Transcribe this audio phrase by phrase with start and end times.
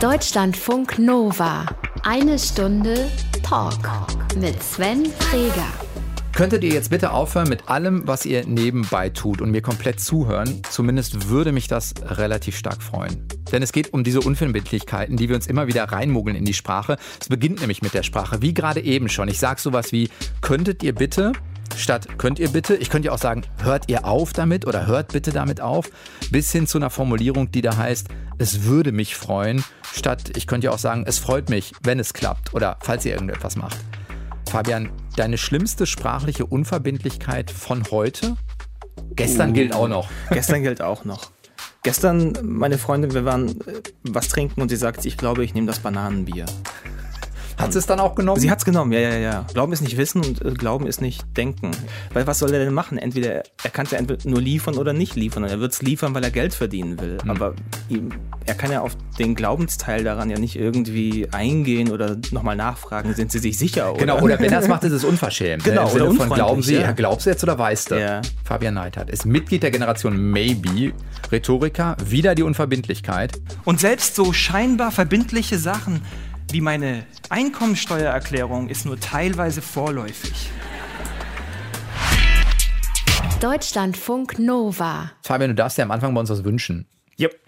[0.00, 1.66] Deutschlandfunk Nova.
[2.04, 3.10] Eine Stunde
[3.42, 3.76] Talk
[4.34, 5.66] mit Sven Freger.
[6.32, 10.62] Könntet ihr jetzt bitte aufhören mit allem, was ihr nebenbei tut und mir komplett zuhören?
[10.70, 13.28] Zumindest würde mich das relativ stark freuen.
[13.52, 16.96] Denn es geht um diese Unverbindlichkeiten, die wir uns immer wieder reinmogeln in die Sprache.
[17.20, 19.28] Es beginnt nämlich mit der Sprache, wie gerade eben schon.
[19.28, 20.08] Ich sage sowas wie,
[20.40, 21.32] könntet ihr bitte
[21.76, 25.12] statt könnt ihr bitte, ich könnte ja auch sagen, hört ihr auf damit oder hört
[25.12, 25.90] bitte damit auf,
[26.30, 28.08] bis hin zu einer Formulierung, die da heißt,
[28.38, 32.12] es würde mich freuen, statt ich könnte ja auch sagen, es freut mich, wenn es
[32.12, 33.78] klappt oder falls ihr irgendetwas macht.
[34.50, 38.36] Fabian, deine schlimmste sprachliche Unverbindlichkeit von heute?
[39.14, 40.08] Gestern uh, gilt auch noch.
[40.30, 41.30] Gestern gilt auch noch.
[41.82, 45.66] Gestern, meine Freundin, wir waren äh, was trinken und sie sagt, ich glaube, ich nehme
[45.66, 46.46] das Bananenbier.
[47.60, 48.40] Hat sie es dann auch genommen?
[48.40, 49.46] Sie hat es genommen, ja, ja, ja.
[49.52, 51.70] Glauben ist nicht Wissen und äh, Glauben ist nicht Denken.
[52.12, 52.98] Weil was soll er denn machen?
[52.98, 55.44] Entweder er kann es ja entweder nur liefern oder nicht liefern.
[55.44, 57.18] Und er wird es liefern, weil er Geld verdienen will.
[57.22, 57.30] Mhm.
[57.30, 57.54] Aber
[57.88, 58.10] ihm,
[58.46, 63.32] er kann ja auf den Glaubensteil daran ja nicht irgendwie eingehen oder nochmal nachfragen, sind
[63.32, 63.90] sie sich sicher?
[63.90, 64.00] Oder?
[64.00, 65.64] Genau, oder wenn er es macht, ist es unverschämt.
[65.64, 66.04] Genau, ne?
[66.04, 66.92] oder von glauben sie, ja.
[66.92, 68.00] glaubst du jetzt oder weißt du?
[68.00, 68.22] Ja.
[68.44, 70.92] Fabian Neidhardt ist Mitglied der Generation Maybe,
[71.30, 73.40] Rhetoriker, wieder die Unverbindlichkeit.
[73.64, 76.02] Und selbst so scheinbar verbindliche Sachen
[76.52, 80.50] wie meine Einkommensteuererklärung ist nur teilweise vorläufig.
[83.40, 85.12] Deutschlandfunk Nova.
[85.22, 86.86] Fabian, du darfst dir am Anfang bei uns was wünschen.
[87.18, 87.38] Yep.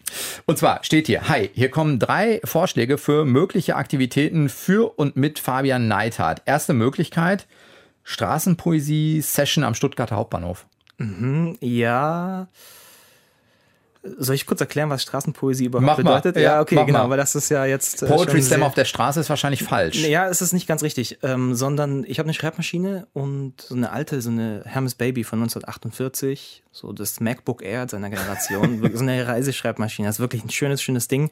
[0.47, 5.39] Und zwar steht hier, hi, hier kommen drei Vorschläge für mögliche Aktivitäten für und mit
[5.39, 6.43] Fabian Neithardt.
[6.47, 7.47] Erste Möglichkeit,
[8.05, 10.67] Straßenpoesie-Session am Stuttgarter Hauptbahnhof.
[10.99, 12.49] Mhm, ja.
[14.05, 16.35] Soll ich kurz erklären, was Straßenpoesie überhaupt mach bedeutet?
[16.35, 16.43] Mal.
[16.43, 17.11] Ja, okay, genau, mal.
[17.11, 18.03] weil das ist ja jetzt.
[18.03, 20.05] Äh, Poetry Slam auf der Straße ist wahrscheinlich falsch.
[20.05, 23.93] Ja, es ist nicht ganz richtig, ähm, sondern ich habe eine Schreibmaschine und so eine
[23.93, 29.29] alte, so eine Hermes Baby von 1948, so das MacBook Air seiner Generation, so eine
[29.29, 30.09] Reiseschreibmaschine.
[30.09, 31.31] Das ist wirklich ein schönes, schönes Ding.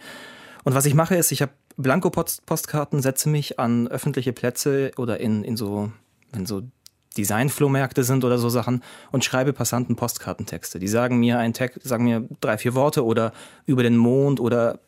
[0.63, 5.43] Und was ich mache, ist, ich habe Blanko-Postkarten, setze mich an öffentliche Plätze oder in,
[5.43, 5.91] in so,
[6.33, 6.63] wenn so
[7.17, 10.79] Designflohmärkte sind oder so Sachen und schreibe Passanten Postkartentexte.
[10.79, 13.33] Die sagen mir einen Text, sagen mir drei, vier Worte oder
[13.67, 14.79] über den Mond oder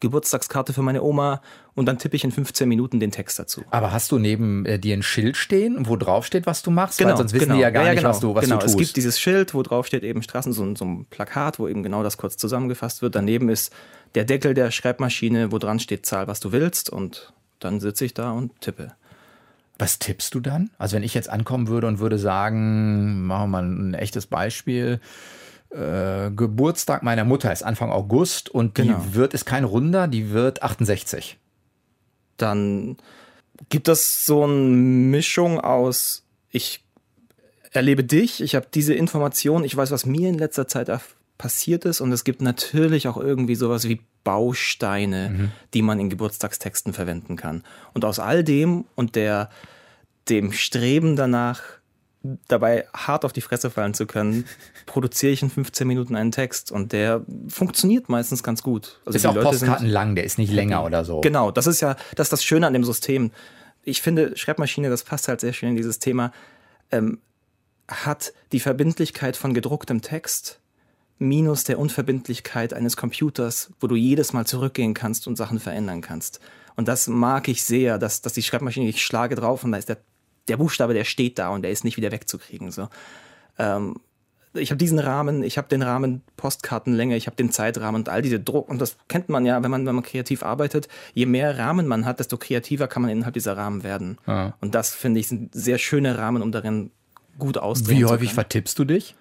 [0.00, 1.40] Geburtstagskarte für meine Oma
[1.74, 3.62] und dann tippe ich in 15 Minuten den Text dazu.
[3.70, 6.98] Aber hast du neben äh, dir ein Schild stehen, wo drauf steht, was du machst?
[6.98, 7.56] Genau, Weil sonst wissen genau.
[7.56, 8.56] die ja gar ja, ja, nicht, genau, was du, was genau.
[8.56, 8.74] du tust.
[8.74, 11.82] Es gibt dieses Schild, wo drauf steht eben Straßen, so, so ein Plakat, wo eben
[11.82, 13.14] genau das kurz zusammengefasst wird.
[13.14, 13.72] Daneben ist
[14.14, 18.12] der Deckel der Schreibmaschine, wo dran steht, zahl, was du willst und dann sitze ich
[18.12, 18.92] da und tippe.
[19.78, 20.70] Was tippst du dann?
[20.78, 25.00] Also wenn ich jetzt ankommen würde und würde sagen, machen wir mal ein echtes Beispiel.
[25.70, 29.04] Äh, Geburtstag meiner Mutter ist Anfang August und die genau.
[29.12, 31.38] wird, ist kein Runder, die wird 68.
[32.38, 32.96] Dann
[33.68, 36.84] gibt das so eine Mischung aus, ich
[37.72, 40.90] erlebe dich, ich habe diese Information, ich weiß, was mir in letzter Zeit
[41.36, 45.52] passiert ist und es gibt natürlich auch irgendwie sowas wie Bausteine, mhm.
[45.72, 47.62] die man in Geburtstagstexten verwenden kann.
[47.94, 49.50] Und aus all dem und der,
[50.28, 51.62] dem Streben danach,
[52.48, 54.44] dabei hart auf die Fresse fallen zu können,
[54.86, 59.00] produziere ich in 15 Minuten einen Text und der funktioniert meistens ganz gut.
[59.06, 61.20] Also ist auch Leute Postkarten lang, der ist nicht länger oder so.
[61.20, 63.30] Genau, das ist ja das, ist das Schöne an dem System.
[63.84, 66.32] Ich finde, Schreibmaschine, das passt halt sehr schön in dieses Thema,
[66.90, 67.20] ähm,
[67.86, 70.58] hat die Verbindlichkeit von gedrucktem Text
[71.18, 76.40] minus der Unverbindlichkeit eines Computers, wo du jedes Mal zurückgehen kannst und Sachen verändern kannst.
[76.76, 79.88] Und das mag ich sehr, dass, dass die Schreibmaschine, ich schlage drauf und da ist
[79.88, 79.98] der,
[80.48, 82.70] der Buchstabe, der steht da und der ist nicht wieder wegzukriegen.
[82.70, 82.88] So.
[83.58, 83.96] Ähm,
[84.52, 88.22] ich habe diesen Rahmen, ich habe den Rahmen Postkartenlänge, ich habe den Zeitrahmen und all
[88.22, 88.68] diese Druck.
[88.68, 90.88] Und das kennt man ja, wenn man, wenn man kreativ arbeitet.
[91.14, 94.18] Je mehr Rahmen man hat, desto kreativer kann man innerhalb dieser Rahmen werden.
[94.26, 94.54] Ja.
[94.60, 96.90] Und das finde ich sind sehr schöne Rahmen, um darin
[97.38, 98.00] gut auszudrücken.
[98.00, 99.14] Wie häufig vertippst du dich?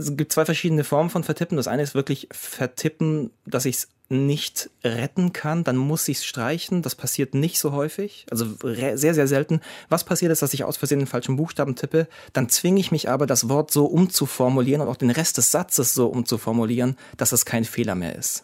[0.00, 1.56] Es gibt zwei verschiedene Formen von Vertippen.
[1.56, 6.24] Das eine ist wirklich Vertippen, dass ich es nicht retten kann, dann muss ich es
[6.24, 6.82] streichen.
[6.82, 9.60] Das passiert nicht so häufig, also sehr, sehr selten.
[9.88, 13.08] Was passiert ist, dass ich aus Versehen den falschen Buchstaben tippe, dann zwinge ich mich
[13.08, 17.44] aber, das Wort so umzuformulieren und auch den Rest des Satzes so umzuformulieren, dass es
[17.44, 18.42] kein Fehler mehr ist.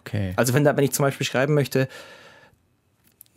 [0.00, 0.32] Okay.
[0.34, 1.88] Also wenn, da, wenn ich zum Beispiel schreiben möchte,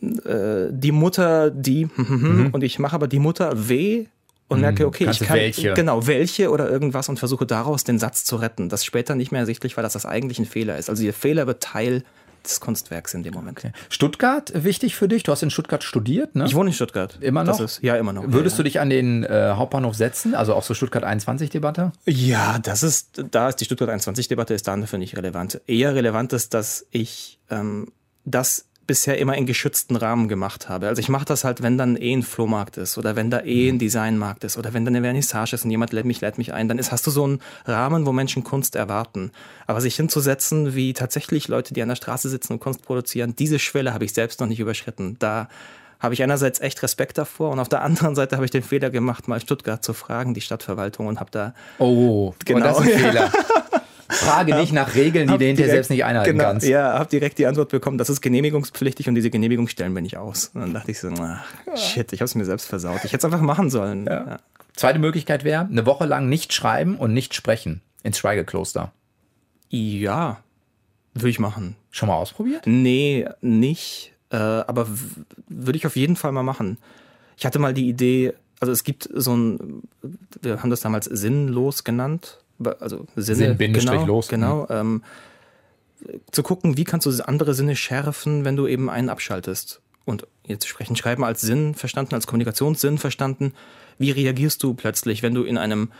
[0.02, 2.50] äh, die Mutter, die, mhm.
[2.52, 4.06] und ich mache aber die Mutter W
[4.48, 5.74] und merke, hm, okay, Kannst ich kann welche.
[5.74, 8.68] genau welche oder irgendwas und versuche daraus den Satz zu retten.
[8.68, 10.88] Das später nicht mehr ersichtlich, weil das das eigentlich ein Fehler ist.
[10.90, 12.02] Also der Fehler wird Teil
[12.44, 13.58] des Kunstwerks in dem Moment.
[13.58, 13.72] Okay.
[13.88, 15.22] Stuttgart wichtig für dich?
[15.22, 16.46] Du hast in Stuttgart studiert, ne?
[16.46, 17.18] Ich wohne in Stuttgart.
[17.20, 17.60] Immer noch?
[17.60, 18.24] Ist, ja, immer noch.
[18.26, 20.34] Würdest ja, du dich an den äh, Hauptbahnhof setzen?
[20.34, 21.92] Also auch so Stuttgart 21-Debatte?
[22.06, 25.60] Ja, das ist, da ist die Stuttgart 21-Debatte ist dann für mich relevant.
[25.66, 27.92] Eher relevant ist, dass ich ähm,
[28.24, 30.88] das bisher immer in geschützten Rahmen gemacht habe.
[30.88, 33.68] Also ich mache das halt, wenn dann eh ein Flohmarkt ist oder wenn da eh
[33.68, 36.52] ein Designmarkt ist oder wenn da eine Vernissage ist und jemand lädt mich, lädt mich
[36.52, 39.30] ein, dann ist, hast du so einen Rahmen, wo Menschen Kunst erwarten.
[39.68, 43.58] Aber sich hinzusetzen, wie tatsächlich Leute, die an der Straße sitzen und Kunst produzieren, diese
[43.58, 45.16] Schwelle habe ich selbst noch nicht überschritten.
[45.18, 45.48] Da
[46.00, 48.88] habe ich einerseits echt Respekt davor und auf der anderen Seite habe ich den Fehler
[48.90, 52.60] gemacht, mal Stuttgart zu fragen, die Stadtverwaltung und habe da Oh, genau.
[52.64, 53.32] das ist ein Fehler.
[54.18, 56.66] Frage nicht nach Regeln, die du hinterher selbst nicht einhalten genau, kannst.
[56.66, 60.16] Ja, habe direkt die Antwort bekommen, das ist genehmigungspflichtig und diese Genehmigung stellen wir nicht
[60.16, 60.50] aus.
[60.54, 61.44] Und dann dachte ich so, ach,
[61.76, 63.04] shit, ich habe es mir selbst versaut.
[63.04, 64.06] Ich hätte es einfach machen sollen.
[64.06, 64.26] Ja.
[64.26, 64.40] Ja.
[64.74, 68.92] Zweite Möglichkeit wäre, eine Woche lang nicht schreiben und nicht sprechen ins Schweigekloster.
[69.70, 70.40] Ja,
[71.14, 71.76] würde ich machen.
[71.90, 72.62] Schon mal ausprobiert?
[72.66, 74.12] Nee, nicht.
[74.30, 74.86] Äh, aber
[75.48, 76.78] würde ich auf jeden Fall mal machen.
[77.36, 79.82] Ich hatte mal die Idee, also es gibt so ein,
[80.42, 82.38] wir haben das damals sinnlos genannt
[82.80, 84.28] also Sinne, Sinn, genau, los.
[84.28, 84.66] Genau.
[84.70, 85.02] Ähm,
[86.30, 89.80] zu gucken, wie kannst du andere Sinne schärfen, wenn du eben einen abschaltest.
[90.04, 93.52] Und jetzt sprechen, schreiben als Sinn verstanden, als Kommunikationssinn verstanden.
[93.98, 95.90] Wie reagierst du plötzlich, wenn du in einem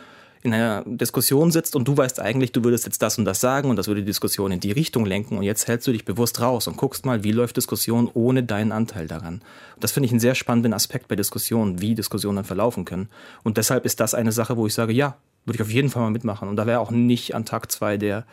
[0.41, 3.69] in einer Diskussion sitzt und du weißt eigentlich, du würdest jetzt das und das sagen
[3.69, 6.39] und das würde die Diskussion in die Richtung lenken und jetzt hältst du dich bewusst
[6.39, 9.41] raus und guckst mal, wie läuft Diskussion ohne deinen Anteil daran.
[9.79, 13.09] Das finde ich einen sehr spannenden Aspekt bei Diskussionen, wie Diskussionen dann verlaufen können.
[13.43, 15.17] Und deshalb ist das eine Sache, wo ich sage, ja,
[15.49, 16.47] würde ich auf jeden Fall mal mitmachen.
[16.47, 18.25] Und da wäre auch nicht an Tag zwei der,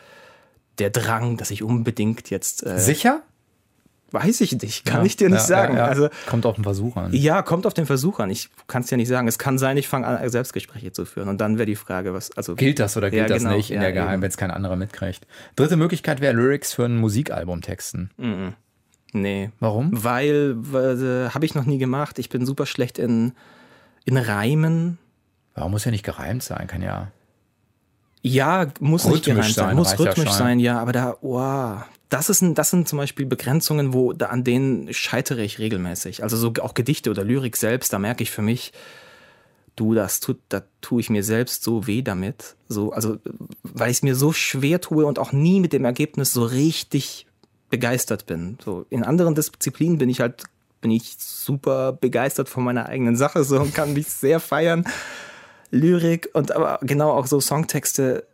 [0.79, 2.65] der Drang, dass ich unbedingt jetzt.
[2.65, 3.23] Äh, Sicher?
[4.11, 5.75] Weiß ich nicht, kann ja, ich dir nicht ja, sagen.
[5.75, 7.11] Ja, also, kommt auf den Versuch an.
[7.11, 8.29] Ja, kommt auf den Versuch an.
[8.29, 9.27] Ich kann es ja nicht sagen.
[9.27, 11.27] Es kann sein, ich fange an, Selbstgespräche zu führen.
[11.27, 12.31] Und dann wäre die Frage, was.
[12.37, 14.77] Also, gilt das oder gilt das genau, nicht in der Geheim, wenn es kein anderer
[14.77, 15.27] mitkriegt?
[15.57, 18.11] Dritte Möglichkeit wäre Lyrics für ein Musikalbum texten.
[18.15, 18.53] Mhm.
[19.11, 19.49] Nee.
[19.59, 19.89] Warum?
[19.91, 22.17] Weil, weil äh, habe ich noch nie gemacht.
[22.17, 23.33] Ich bin super schlecht in,
[24.05, 24.99] in Reimen.
[25.57, 26.67] Warum muss ja nicht gereimt sein?
[26.67, 27.11] Kann ja.
[28.21, 32.41] Ja, muss nicht gereimt sein, muss rhythmisch ja sein, ja, aber da, wow, das, ist
[32.41, 36.23] ein, das sind zum Beispiel Begrenzungen, wo da, an denen scheitere ich regelmäßig.
[36.23, 38.71] Also so auch Gedichte oder Lyrik selbst, da merke ich für mich,
[39.75, 42.55] du, das tut, da tue ich mir selbst so weh damit.
[42.67, 43.17] So, also,
[43.63, 47.25] weil ich es mir so schwer tue und auch nie mit dem Ergebnis so richtig
[47.69, 48.57] begeistert bin.
[48.63, 50.43] So, in anderen Disziplinen bin ich halt,
[50.81, 54.85] bin ich super begeistert von meiner eigenen Sache so und kann mich sehr feiern.
[55.71, 58.25] Lyrik und aber genau auch so Songtexte.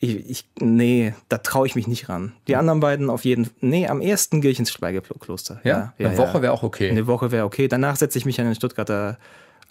[0.00, 2.32] Ich, ich nee, da traue ich mich nicht ran.
[2.48, 3.54] Die anderen beiden auf jeden Fall.
[3.60, 5.60] Nee, am ersten gehe ich ins Schweigekloster.
[5.62, 6.90] Ja, ja, eine Woche wäre auch okay.
[6.90, 7.68] Eine Woche wäre okay.
[7.68, 9.18] Danach setze ich mich an den Stuttgarter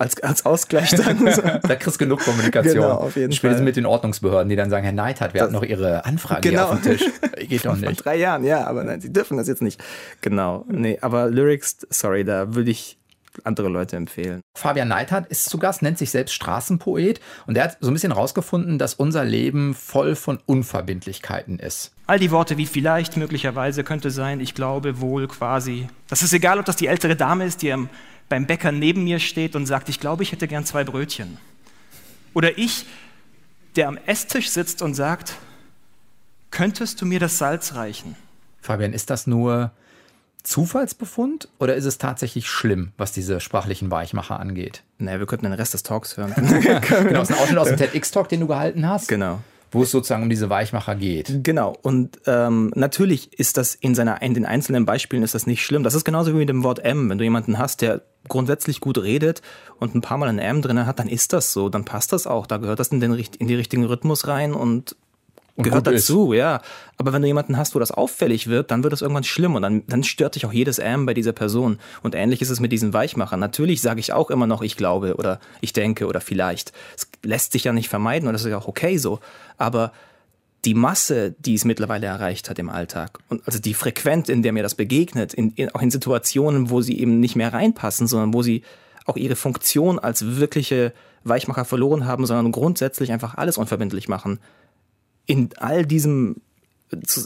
[0.01, 1.25] als, als Ausgleich dann.
[1.61, 2.75] da kriegst du genug Kommunikation.
[2.75, 3.65] Genau, auf jeden Spätestens Fall.
[3.65, 6.69] mit den Ordnungsbehörden, die dann sagen, Herr Neidhardt, wir das, hatten noch Ihre Anfrage genau.
[6.69, 7.05] auf dem Tisch.
[7.47, 7.85] Geht doch nicht.
[7.85, 9.81] Vor drei Jahren, ja, aber nein, Sie dürfen das jetzt nicht.
[10.21, 10.65] Genau.
[10.69, 12.97] Nee, aber Lyrics, sorry, da würde ich
[13.45, 14.41] andere Leute empfehlen.
[14.57, 18.13] Fabian Neithardt ist zu Gast, nennt sich selbst Straßenpoet und er hat so ein bisschen
[18.13, 21.91] herausgefunden, dass unser Leben voll von Unverbindlichkeiten ist.
[22.07, 25.87] All die Worte wie vielleicht, möglicherweise, könnte sein, ich glaube, wohl, quasi.
[26.07, 27.73] Das ist egal, ob das die ältere Dame ist, die
[28.29, 31.37] beim Bäcker neben mir steht und sagt, ich glaube, ich hätte gern zwei Brötchen.
[32.33, 32.85] Oder ich,
[33.75, 35.35] der am Esstisch sitzt und sagt,
[36.49, 38.15] könntest du mir das Salz reichen?
[38.61, 39.71] Fabian, ist das nur
[40.43, 44.83] Zufallsbefund oder ist es tatsächlich schlimm, was diese sprachlichen Weichmacher angeht?
[44.97, 46.33] Naja, wir könnten den Rest des Talks hören.
[46.35, 49.07] genau, das ist ein Ausschnitt aus dem TEDx-Talk, den du gehalten hast.
[49.07, 49.39] Genau.
[49.73, 51.43] Wo es sozusagen um diese Weichmacher geht.
[51.43, 51.77] Genau.
[51.81, 55.83] Und ähm, natürlich ist das in, seiner, in den einzelnen Beispielen ist das nicht schlimm.
[55.83, 57.09] Das ist genauso wie mit dem Wort M.
[57.09, 59.41] Wenn du jemanden hast, der grundsätzlich gut redet
[59.79, 62.27] und ein paar Mal ein M drin hat, dann ist das so, dann passt das
[62.27, 62.47] auch.
[62.47, 64.97] Da gehört das in den, in den richtigen Rhythmus rein und
[65.55, 66.37] und gehört dazu, ist.
[66.39, 66.61] ja.
[66.97, 69.61] Aber wenn du jemanden hast, wo das auffällig wird, dann wird das irgendwann schlimm und
[69.61, 71.79] dann, dann stört dich auch jedes M bei dieser Person.
[72.03, 73.39] Und ähnlich ist es mit diesen Weichmachern.
[73.39, 76.71] Natürlich sage ich auch immer noch, ich glaube oder ich denke oder vielleicht.
[76.95, 79.19] Es lässt sich ja nicht vermeiden und das ist ja auch okay so.
[79.57, 79.91] Aber
[80.63, 84.53] die Masse, die es mittlerweile erreicht hat im Alltag, und also die Frequenz, in der
[84.53, 88.33] mir das begegnet, in, in, auch in Situationen, wo sie eben nicht mehr reinpassen, sondern
[88.33, 88.63] wo sie
[89.05, 90.93] auch ihre Funktion als wirkliche
[91.23, 94.39] Weichmacher verloren haben, sondern grundsätzlich einfach alles unverbindlich machen,
[95.25, 96.37] in all diesem,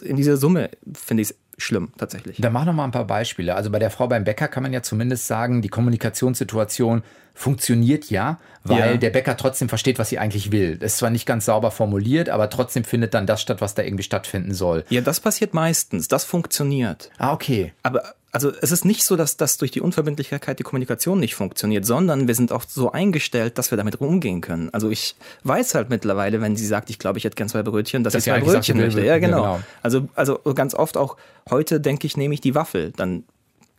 [0.03, 2.37] in dieser Summe finde ich es schlimm, tatsächlich.
[2.39, 3.55] Da mach noch mal ein paar Beispiele.
[3.55, 8.39] Also bei der Frau beim Bäcker kann man ja zumindest sagen, die Kommunikationssituation funktioniert ja,
[8.63, 8.97] weil ja.
[8.97, 10.77] der Bäcker trotzdem versteht, was sie eigentlich will.
[10.77, 13.83] Das ist zwar nicht ganz sauber formuliert, aber trotzdem findet dann das statt, was da
[13.83, 14.85] irgendwie stattfinden soll.
[14.89, 16.07] Ja, das passiert meistens.
[16.07, 17.11] Das funktioniert.
[17.17, 17.73] Ah, okay.
[17.83, 21.85] Aber also es ist nicht so, dass das durch die Unverbindlichkeit die Kommunikation nicht funktioniert,
[21.85, 24.69] sondern wir sind auch so eingestellt, dass wir damit umgehen können.
[24.73, 25.15] Also ich
[25.45, 28.27] weiß halt mittlerweile, wenn sie sagt, ich glaube, ich hätte gern zwei Brötchen, dass das
[28.27, 29.05] ich zwei Brötchen möchte.
[29.05, 29.41] Ja, genau.
[29.41, 29.63] Ja, genau.
[29.81, 31.15] Also, also ganz oft auch,
[31.49, 32.91] heute denke ich, nehme ich die Waffel.
[32.97, 33.23] Dann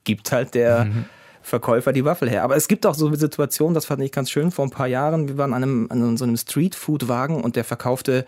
[0.05, 1.05] gibt halt der mhm.
[1.43, 2.43] Verkäufer die Waffel her.
[2.43, 5.29] Aber es gibt auch so Situationen, das fand ich ganz schön, vor ein paar Jahren,
[5.29, 8.25] wir waren an, einem, an so einem Streetfood-Wagen und der verkaufte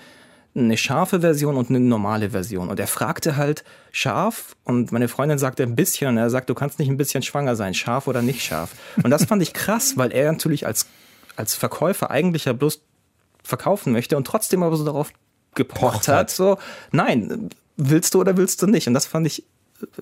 [0.54, 2.68] eine scharfe Version und eine normale Version.
[2.68, 6.54] Und er fragte halt scharf und meine Freundin sagte ein bisschen und er sagt, du
[6.54, 8.72] kannst nicht ein bisschen schwanger sein, scharf oder nicht scharf.
[9.02, 10.86] Und das fand ich krass, weil er natürlich als,
[11.36, 12.82] als Verkäufer eigentlich ja bloß
[13.44, 15.12] verkaufen möchte und trotzdem aber so darauf
[15.54, 16.58] gepocht hat, so,
[16.92, 18.88] nein, willst du oder willst du nicht?
[18.88, 19.44] Und das fand ich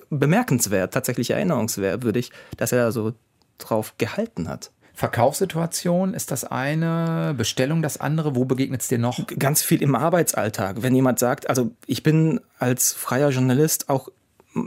[0.09, 3.13] bemerkenswert, tatsächlich erinnerungswürdig, dass er so
[3.57, 4.71] drauf gehalten hat.
[4.97, 8.35] Verkaufssituation ist das eine, Bestellung das andere.
[8.35, 9.27] Wo begegnet es dir noch?
[9.37, 10.81] Ganz viel im Arbeitsalltag.
[10.81, 14.09] Wenn jemand sagt, also ich bin als freier Journalist auch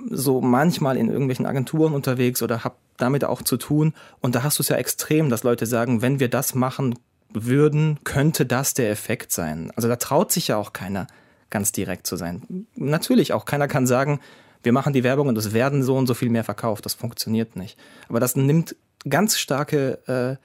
[0.08, 3.92] so manchmal in irgendwelchen Agenturen unterwegs oder habe damit auch zu tun.
[4.20, 6.96] Und da hast du es ja extrem, dass Leute sagen, wenn wir das machen
[7.32, 9.72] würden, könnte das der Effekt sein.
[9.75, 11.08] Also da traut sich ja auch keiner
[11.50, 12.66] ganz direkt zu sein.
[12.76, 14.20] Natürlich auch keiner kann sagen,
[14.62, 16.85] wir machen die Werbung und es werden so und so viel mehr verkauft.
[16.85, 17.79] Das funktioniert nicht.
[18.09, 18.76] Aber das nimmt
[19.09, 20.38] ganz starke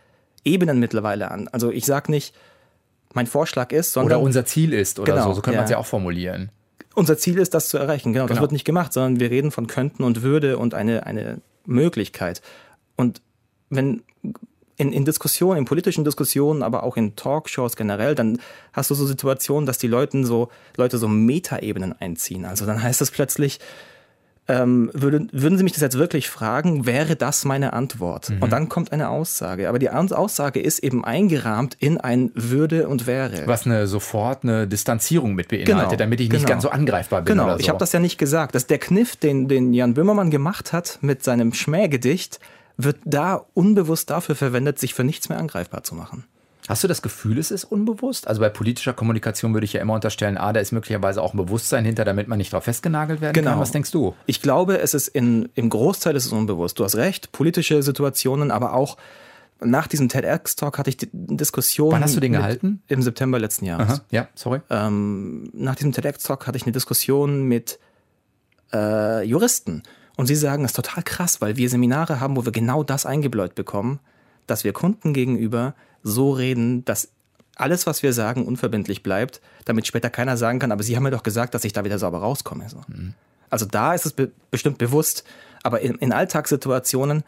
[0.43, 1.47] äh, Ebenen mittlerweile an.
[1.49, 2.33] Also ich sage nicht,
[3.13, 4.17] mein Vorschlag ist, sondern.
[4.17, 5.33] Oder unser Ziel ist oder genau, so.
[5.35, 5.61] So könnte ja.
[5.61, 6.51] man es ja auch formulieren.
[6.93, 8.13] Unser Ziel ist, das zu erreichen.
[8.13, 11.05] Genau, genau, das wird nicht gemacht, sondern wir reden von könnten und würde und eine,
[11.05, 12.41] eine Möglichkeit.
[12.95, 13.21] Und
[13.69, 14.03] wenn
[14.77, 18.39] in, in Diskussionen, in politischen Diskussionen, aber auch in Talkshows generell, dann
[18.73, 22.45] hast du so Situationen, dass die Leute so, Leute so Metaebenen einziehen.
[22.45, 23.59] Also dann heißt es plötzlich,
[24.47, 28.29] ähm, würden, würden Sie mich das jetzt wirklich fragen, wäre das meine Antwort?
[28.29, 28.43] Mhm.
[28.43, 29.67] Und dann kommt eine Aussage.
[29.69, 33.47] Aber die Aussage ist eben eingerahmt in ein würde und wäre.
[33.47, 35.95] Was eine sofort eine Distanzierung mit beinhaltet, genau.
[35.95, 36.49] damit ich nicht genau.
[36.49, 37.33] ganz so angreifbar bin.
[37.37, 37.59] Genau, so.
[37.59, 38.53] ich habe das ja nicht gesagt.
[38.53, 42.39] Das der Kniff, den, den Jan Böhmermann gemacht hat mit seinem Schmähgedicht,
[42.77, 46.25] wird da unbewusst dafür verwendet, sich für nichts mehr angreifbar zu machen.
[46.67, 48.27] Hast du das Gefühl, es ist unbewusst?
[48.27, 51.37] Also bei politischer Kommunikation würde ich ja immer unterstellen, ah, da ist möglicherweise auch ein
[51.37, 53.51] Bewusstsein hinter, damit man nicht darauf festgenagelt werden genau.
[53.51, 53.59] kann.
[53.59, 54.15] Was denkst du?
[54.25, 56.79] Ich glaube, es ist in, im Großteil ist es unbewusst.
[56.79, 58.97] Du hast recht, politische Situationen, aber auch
[59.61, 61.91] nach diesem TEDx-Talk hatte ich die Diskussion.
[61.91, 62.81] Wann hast du den gehalten?
[62.87, 63.89] Im September letzten Jahres.
[63.89, 64.61] Aha, ja, sorry.
[64.69, 67.79] Ähm, nach diesem TEDx-Talk hatte ich eine Diskussion mit
[68.73, 69.83] äh, Juristen.
[70.17, 73.05] Und sie sagen, das ist total krass, weil wir Seminare haben, wo wir genau das
[73.05, 73.99] eingebläut bekommen,
[74.47, 75.73] dass wir Kunden gegenüber
[76.05, 77.09] so reden, dass
[77.55, 81.11] alles, was wir sagen, unverbindlich bleibt, damit später keiner sagen kann, aber Sie haben mir
[81.11, 82.69] doch gesagt, dass ich da wieder sauber rauskomme.
[82.69, 82.81] So.
[82.87, 83.13] Mhm.
[83.49, 85.23] Also da ist es be bestimmt bewusst,
[85.63, 87.23] aber in, in Alltagssituationen,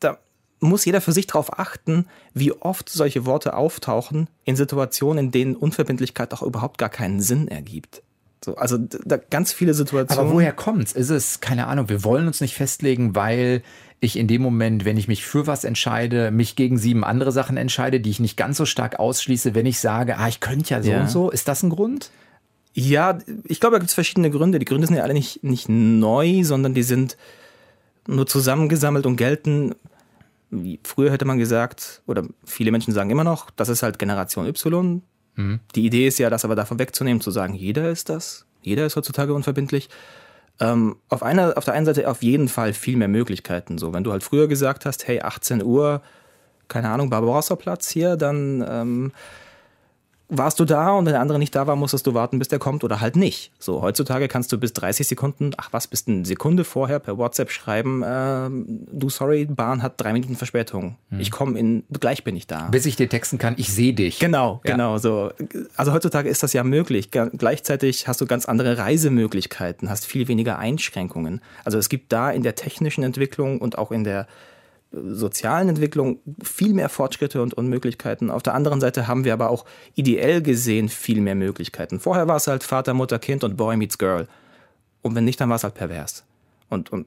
[0.00, 0.18] da
[0.60, 5.56] muss jeder für sich darauf achten, wie oft solche Worte auftauchen in Situationen, in denen
[5.56, 8.02] Unverbindlichkeit auch überhaupt gar keinen Sinn ergibt.
[8.44, 10.24] So, also da ganz viele Situationen.
[10.24, 10.92] Aber woher kommt's?
[10.92, 13.62] Ist es, keine Ahnung, wir wollen uns nicht festlegen, weil
[14.02, 17.56] ich in dem Moment, wenn ich mich für was entscheide, mich gegen sieben andere Sachen
[17.56, 20.82] entscheide, die ich nicht ganz so stark ausschließe, wenn ich sage, ah, ich könnte ja
[20.82, 21.00] so ja.
[21.02, 21.30] und so.
[21.30, 22.10] Ist das ein Grund?
[22.74, 24.58] Ja, ich glaube, da gibt es verschiedene Gründe.
[24.58, 27.16] Die Gründe sind ja alle nicht, nicht neu, sondern die sind
[28.08, 29.76] nur zusammengesammelt und gelten,
[30.50, 34.48] wie früher hätte man gesagt, oder viele Menschen sagen immer noch, das ist halt Generation
[34.48, 35.02] Y.
[35.36, 35.60] Mhm.
[35.76, 38.96] Die Idee ist ja, das aber davon wegzunehmen, zu sagen, jeder ist das, jeder ist
[38.96, 39.88] heutzutage unverbindlich.
[40.62, 43.78] Ähm, auf, einer, auf der einen Seite auf jeden Fall viel mehr Möglichkeiten.
[43.78, 46.02] So, wenn du halt früher gesagt hast, hey, 18 Uhr,
[46.68, 49.12] keine Ahnung, Barbarossa-Platz hier, dann ähm,
[50.32, 52.58] warst du da und wenn der andere nicht da war, musstest du warten, bis der
[52.58, 53.52] kommt oder halt nicht.
[53.58, 57.50] So, heutzutage kannst du bis 30 Sekunden, ach was, bis eine Sekunde vorher per WhatsApp
[57.50, 58.48] schreiben, äh,
[58.92, 60.96] du sorry, Bahn hat drei Minuten Verspätung.
[61.10, 61.20] Hm.
[61.20, 62.68] Ich komme in, gleich bin ich da.
[62.68, 64.18] Bis ich dir texten kann, ich sehe dich.
[64.18, 64.72] Genau, ja.
[64.72, 65.30] genau, so.
[65.76, 67.10] Also heutzutage ist das ja möglich.
[67.10, 71.40] Gleichzeitig hast du ganz andere Reisemöglichkeiten, hast viel weniger Einschränkungen.
[71.64, 74.26] Also es gibt da in der technischen Entwicklung und auch in der
[74.92, 78.30] sozialen Entwicklung viel mehr Fortschritte und, und Möglichkeiten.
[78.30, 82.00] Auf der anderen Seite haben wir aber auch ideell gesehen viel mehr Möglichkeiten.
[82.00, 84.28] Vorher war es halt Vater, Mutter, Kind und Boy meets Girl.
[85.00, 86.24] Und wenn nicht, dann war es halt pervers.
[86.68, 87.06] Und, und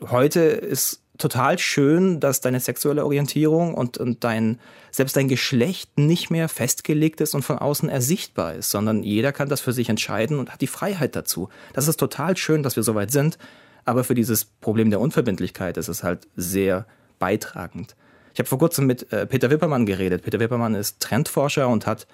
[0.00, 4.58] heute ist total schön, dass deine sexuelle Orientierung und, und dein,
[4.90, 9.48] selbst dein Geschlecht nicht mehr festgelegt ist und von außen ersichtbar ist, sondern jeder kann
[9.48, 11.48] das für sich entscheiden und hat die Freiheit dazu.
[11.72, 13.38] Das ist total schön, dass wir so weit sind,
[13.84, 16.86] aber für dieses Problem der Unverbindlichkeit ist es halt sehr
[17.24, 17.96] beitragend.
[18.34, 20.22] Ich habe vor kurzem mit äh, Peter Wippermann geredet.
[20.24, 22.06] Peter Wippermann ist Trendforscher und hat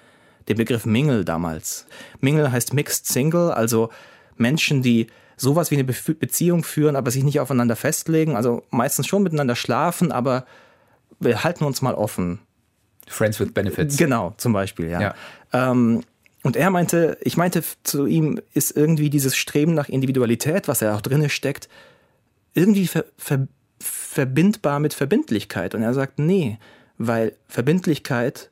[0.47, 1.85] den Begriff Mingle damals.
[2.21, 3.89] Mingle heißt Mixed Single, also
[4.37, 9.05] Menschen, die sowas wie eine Be Beziehung führen, aber sich nicht aufeinander festlegen, also meistens
[9.07, 10.45] schon miteinander schlafen, aber
[11.19, 12.39] wir halten uns mal offen.
[13.05, 13.97] Friends with Benefits.
[13.97, 15.01] Genau, zum Beispiel, ja.
[15.01, 15.15] ja.
[15.51, 16.03] Ähm,
[16.41, 20.95] und er meinte, ich meinte zu ihm, ist irgendwie dieses Streben nach Individualität, was ja
[20.95, 21.67] auch drinne steckt,
[22.53, 23.47] irgendwie ver, ver
[24.11, 25.73] verbindbar mit Verbindlichkeit.
[25.73, 26.57] Und er sagt, nee,
[26.97, 28.51] weil Verbindlichkeit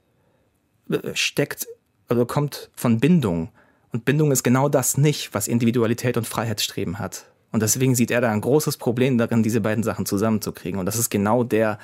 [0.89, 1.67] äh, steckt,
[2.07, 3.49] also kommt von Bindung.
[3.91, 7.25] Und Bindung ist genau das nicht, was Individualität und Freiheitsstreben hat.
[7.51, 10.79] Und deswegen sieht er da ein großes Problem darin, diese beiden Sachen zusammenzukriegen.
[10.79, 11.77] Und das ist genau der,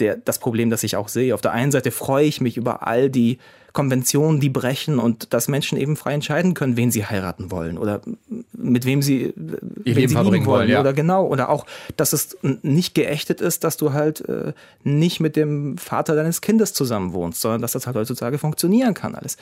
[0.00, 1.34] der, das Problem, das ich auch sehe.
[1.34, 3.38] Auf der einen Seite freue ich mich über all die
[3.72, 8.00] Konventionen, die brechen und dass Menschen eben frei entscheiden können, wen sie heiraten wollen oder
[8.52, 9.32] mit wem sie,
[9.84, 10.60] Ihr Leben sie verbringen lieben wollen.
[10.60, 10.80] wollen, ja.
[10.80, 11.26] Oder genau.
[11.26, 11.66] Oder auch,
[11.96, 16.72] dass es nicht geächtet ist, dass du halt äh, nicht mit dem Vater deines Kindes
[16.72, 19.36] zusammen wohnst, sondern dass das halt heutzutage funktionieren kann alles.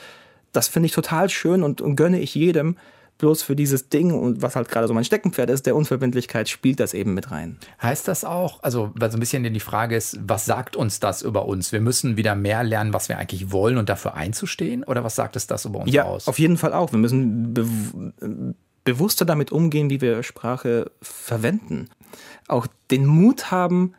[0.51, 2.75] Das finde ich total schön und, und gönne ich jedem.
[3.19, 6.79] Bloß für dieses Ding und was halt gerade so mein Steckenpferd ist, der Unverbindlichkeit, spielt
[6.79, 7.57] das eben mit rein.
[7.81, 11.21] Heißt das auch, also weil so ein bisschen die Frage ist, was sagt uns das
[11.21, 11.71] über uns?
[11.71, 14.83] Wir müssen wieder mehr lernen, was wir eigentlich wollen und dafür einzustehen?
[14.85, 16.27] Oder was sagt es das über uns Ja, aus?
[16.29, 16.91] auf jeden Fall auch.
[16.93, 17.67] Wir müssen be
[18.85, 21.89] bewusster damit umgehen, wie wir Sprache verwenden.
[22.47, 23.93] Auch den Mut haben,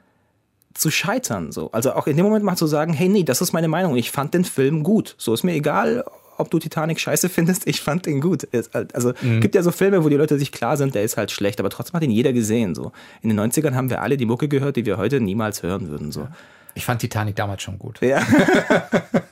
[0.74, 1.52] zu scheitern.
[1.52, 1.70] So.
[1.72, 3.96] Also auch in dem Moment mal zu sagen, hey, nee, das ist meine Meinung.
[3.96, 5.14] Ich fand den Film gut.
[5.18, 6.04] So ist mir egal,
[6.40, 7.66] ob du Titanic scheiße findest.
[7.66, 8.48] Ich fand den gut.
[8.52, 9.40] Es, also Mhm.
[9.40, 11.70] gibt ja so Filme, wo die Leute sich klar sind, der ist halt schlecht, aber
[11.70, 12.74] trotzdem hat ihn jeder gesehen.
[12.74, 12.92] So.
[13.22, 16.12] In den 90ern haben wir alle die Mucke gehört, die wir heute niemals hören würden.
[16.12, 16.26] So.
[16.74, 18.00] ich fand Titanic damals schon gut.
[18.00, 18.22] Ja.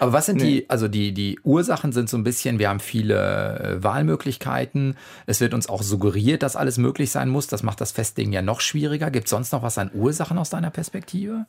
[0.00, 3.78] Aber was sind die, also die, die Ursachen sind so ein bisschen, wir haben viele
[3.78, 4.96] äh, Wahlmöglichkeiten.
[5.26, 7.46] Es wird uns auch suggeriert, dass alles möglich sein muss.
[7.46, 9.10] Das macht das Festlegen ja noch schwieriger.
[9.10, 11.46] Gibt es sonst noch was an Ursachen aus deiner Perspektive?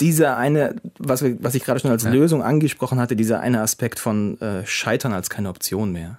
[0.00, 2.10] dieser eine, was, wir, was ich gerade schon als Ja.
[2.10, 6.18] Lösung angesprochen hatte, dieser eine Aspekt von äh, Scheitern als keine Option mehr.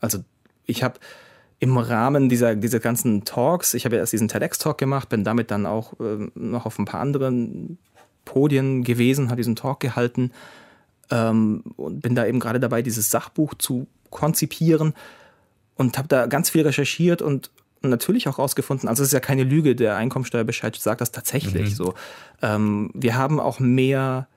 [0.00, 0.18] Also
[0.66, 1.00] ich habe
[1.58, 5.50] im Rahmen dieser, dieser ganzen Talks, ich habe ja erst diesen TEDx-Talk gemacht, bin damit
[5.50, 7.78] dann auch ähm, noch auf ein paar anderen
[8.24, 10.32] Podien gewesen, habe diesen Talk gehalten
[11.12, 14.94] ähm, und bin da eben gerade dabei, dieses Sachbuch zu konzipieren
[15.76, 17.50] und habe da ganz viel recherchiert und
[17.82, 21.94] natürlich auch rausgefunden, also es ist ja keine Lüge, der Einkommensteuerbescheid sagt das tatsächlich so.
[22.40, 24.28] Ähm, wir haben auch mehr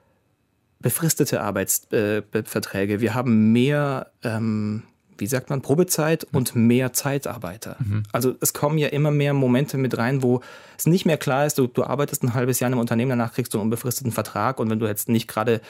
[0.79, 4.83] befristete Arbeitsverträge, äh, wir haben mehr, ähm,
[5.17, 7.77] wie sagt man, Probezeit und mehr Zeitarbeiter.
[8.11, 10.41] Also es kommen ja immer mehr Momente mit rein, wo
[10.77, 13.33] es nicht mehr klar ist, du, du arbeitest ein halbes Jahr in einem Unternehmen, danach
[13.33, 15.61] kriegst du einen unbefristeten Vertrag und wenn du jetzt nicht gerade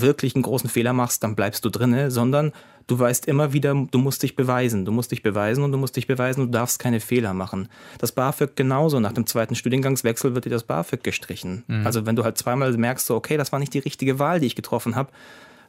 [0.00, 2.52] wirklich einen großen Fehler machst, dann bleibst du drinne, sondern
[2.86, 5.96] du weißt immer wieder, du musst dich beweisen, du musst dich beweisen und du musst
[5.96, 7.68] dich beweisen, du darfst keine Fehler machen.
[7.98, 11.62] Das BAföG genauso, nach dem zweiten Studiengangswechsel wird dir das BAföG gestrichen.
[11.84, 14.46] Also wenn du halt zweimal merkst, so, okay, das war nicht die richtige Wahl, die
[14.46, 15.10] ich getroffen habe,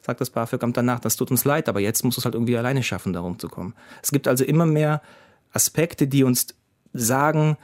[0.02, 2.56] sagt das BAföG-Amt danach, das tut uns leid, aber jetzt musst du es halt irgendwie
[2.56, 3.74] alleine schaffen, darum zu kommen.
[4.02, 5.02] Es gibt also immer mehr
[5.52, 6.48] Aspekte, die uns
[6.92, 7.56] sagen,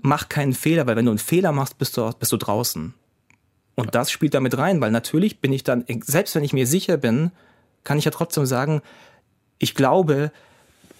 [0.00, 2.94] mach keinen Fehler, weil wenn du einen Fehler machst, bist du, bist du draußen.
[3.74, 6.96] Und das spielt damit rein, weil natürlich bin ich dann, selbst wenn ich mir sicher
[6.96, 7.30] bin,
[7.84, 8.82] kann ich ja trotzdem sagen,
[9.58, 10.30] ich glaube,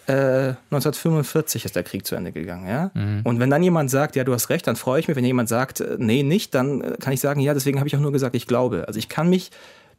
[0.06, 2.90] äh, 1945 ist der Krieg zu Ende gegangen, ja.
[3.24, 5.16] Und wenn dann jemand sagt, ja, du hast recht, dann freue ich mich.
[5.16, 7.96] Wenn jemand sagt, äh, nee, nicht, dann äh, kann ich sagen, ja, deswegen habe ich
[7.96, 8.84] auch nur gesagt, ich glaube.
[8.88, 9.50] Also ich kann mich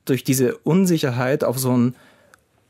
[0.06, 1.96] durch diese Unsicherheit auf so ein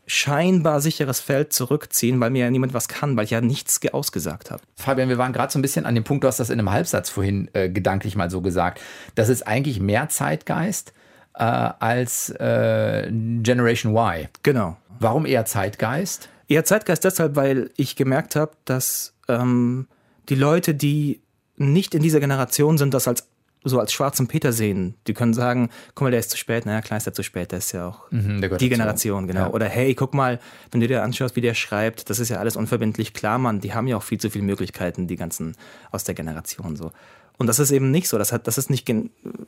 [0.06, 3.92] scheinbar sicheres Feld zurückziehen, weil mir ja niemand was kann, weil ich ja nichts ge-
[3.92, 4.62] ausgesagt habe.
[4.76, 6.72] Fabian, wir waren gerade so ein bisschen an dem Punkt, du hast das in einem
[6.72, 8.82] Halbsatz vorhin äh, gedanklich mal so gesagt.
[9.16, 10.94] Das ist eigentlich mehr Zeitgeist
[11.36, 14.28] äh, als äh, Generation Y.
[14.44, 14.78] Genau.
[15.00, 16.30] Warum eher Zeitgeist?
[16.48, 19.88] Eher Zeitgeist deshalb, weil ich gemerkt habe, dass ähm,
[20.30, 21.22] die Leute, die
[21.56, 23.28] nicht in dieser Generation sind, das als
[23.64, 24.96] so als schwarzen Peter sehen.
[25.08, 26.66] Die können sagen, guck mal, der ist zu spät.
[26.66, 28.70] Naja, klar ist er zu spät, der ist ja auch Mhm, der die.
[28.70, 29.42] Generation, genau.
[29.42, 29.50] Ja.
[29.52, 30.40] Oder hey, guck mal,
[30.72, 33.14] wenn du dir anschaust, wie der schreibt, das ist ja alles unverbindlich.
[33.14, 35.56] Klar, Mann, die haben ja auch viel zu viele Möglichkeiten, die ganzen
[35.92, 36.92] aus der Generation so.
[37.38, 38.20] Und das ist eben nicht so.
[38.20, 38.88] Das, hat, das ist nicht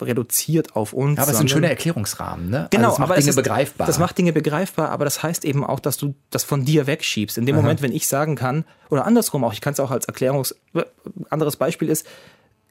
[0.01, 1.17] reduziert auf uns.
[1.17, 2.67] Ja, aber es ist ein schöner Erklärungsrahmen, ne?
[2.71, 3.88] Genau, also das macht aber Dinge es ist, begreifbar.
[3.88, 7.38] Das macht Dinge begreifbar, aber das heißt eben auch, dass du das von dir wegschiebst.
[7.38, 10.06] In dem Moment, wenn ich sagen kann, oder andersrum auch, ich kann es auch als
[10.06, 10.56] Erklärungs...
[11.30, 12.08] Anderes Beispiel ist,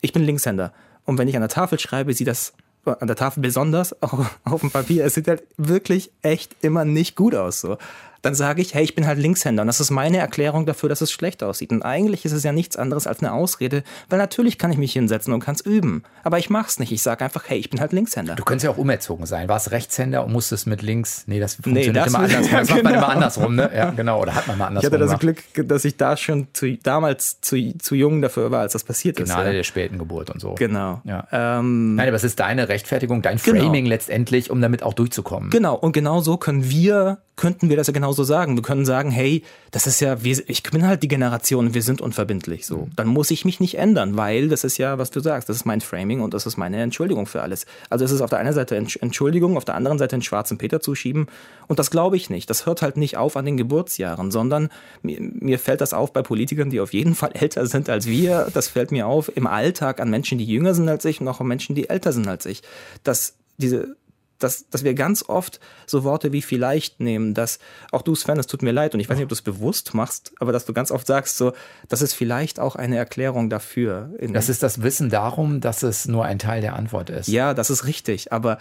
[0.00, 0.72] ich bin Linkshänder.
[1.04, 4.60] Und wenn ich an der Tafel schreibe, sieht das an der Tafel besonders, auch auf
[4.60, 7.60] dem Papier, es sieht halt wirklich echt immer nicht gut aus.
[7.60, 7.78] So.
[8.24, 9.62] Dann sage ich, hey, ich bin halt Linkshänder.
[9.62, 11.70] Und das ist meine Erklärung dafür, dass es schlecht aussieht.
[11.72, 14.92] Und eigentlich ist es ja nichts anderes als eine Ausrede, weil natürlich kann ich mich
[14.94, 16.02] hinsetzen und kann es üben.
[16.22, 16.90] Aber ich mach's nicht.
[16.92, 18.34] Ich sage einfach, hey, ich bin halt Linkshänder.
[18.34, 19.48] Du könntest ja auch umerzogen sein.
[19.48, 21.24] Warst Rechtshänder und musstest mit links.
[21.26, 22.44] Nee, das funktioniert das immer andersrum.
[22.52, 23.04] ja, Das macht man genau.
[23.04, 23.70] immer andersrum, ne?
[23.74, 24.22] Ja, genau.
[24.22, 25.52] Oder hat man mal Ich andersrum hatte das gemacht.
[25.54, 29.20] Glück, dass ich da schon zu, damals zu, zu jung dafür war, als das passiert
[29.20, 29.28] ist.
[29.28, 29.52] Gnade Ja.
[29.52, 30.54] der späten Geburt und so.
[30.54, 31.00] Genau.
[31.04, 31.26] Ja.
[31.30, 33.60] Ähm, Nein, aber es ist deine Rechtfertigung, dein Genau.
[33.64, 35.50] Framing letztendlich, um damit auch durchzukommen.
[35.50, 38.56] Genau, und genau so können wir, könnten wir das ja genauso sagen.
[38.56, 39.42] Wir können sagen, hey,
[39.72, 42.88] das ist ja, wir, ich bin halt die Generation, wir sind unverbindlich so.
[42.94, 45.64] Dann muss ich mich nicht ändern, weil das ist ja, was du sagst, das ist
[45.64, 47.66] mein Framing und das ist meine Entschuldigung für alles.
[47.90, 50.58] Also es ist auf der einen Seite Entsch- Entschuldigung, auf der anderen Seite den schwarzen
[50.58, 51.26] Peter zuschieben
[51.66, 52.48] und das glaube ich nicht.
[52.50, 54.68] Das hört halt nicht auf an den Geburtsjahren, sondern
[55.02, 58.48] mir, mir fällt das auf bei Politikern, die auf jeden Fall älter sind als wir.
[58.54, 61.40] Das fällt mir auf im Alltag an Menschen, die jünger sind als ich und auch
[61.40, 62.62] an Menschen, die älter sind als ich.
[63.02, 63.96] Dass diese
[64.44, 67.58] dass, dass wir ganz oft so Worte wie vielleicht nehmen, dass
[67.90, 69.94] auch du, Sven, es tut mir leid und ich weiß nicht, ob du es bewusst
[69.94, 71.52] machst, aber dass du ganz oft sagst, so,
[71.88, 74.10] das ist vielleicht auch eine Erklärung dafür.
[74.20, 77.28] das ist das Wissen darum, dass es nur ein Teil der Antwort ist.
[77.28, 78.58] Ja, das ist richtig, aber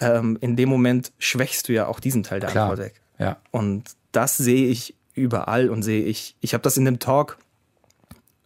[0.00, 2.70] ähm, in dem Moment schwächst du ja auch diesen Teil der Klar.
[2.70, 3.00] Antwort weg.
[3.18, 3.36] Ja.
[3.50, 7.38] Und das sehe ich überall und sehe ich, ich habe das in dem Talk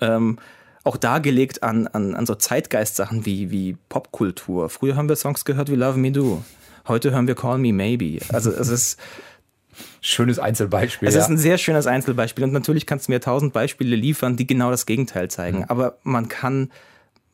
[0.00, 0.38] ähm,
[0.84, 4.68] auch dargelegt an, an, an so Zeitgeist-Sachen wie, wie Popkultur.
[4.70, 6.42] Früher haben wir Songs gehört wie Love Me Do.
[6.86, 8.18] Heute hören wir Call Me Maybe.
[8.32, 8.98] Also es ist,
[10.00, 11.08] Schönes Einzelbeispiel.
[11.08, 11.20] es ja.
[11.20, 12.44] ist ein sehr schönes Einzelbeispiel.
[12.44, 15.30] Und natürlich kannst du mir tausend Beispiele liefern, die genau das Gegenteil Mhm.
[15.30, 15.64] zeigen.
[15.64, 16.70] Aber man kann,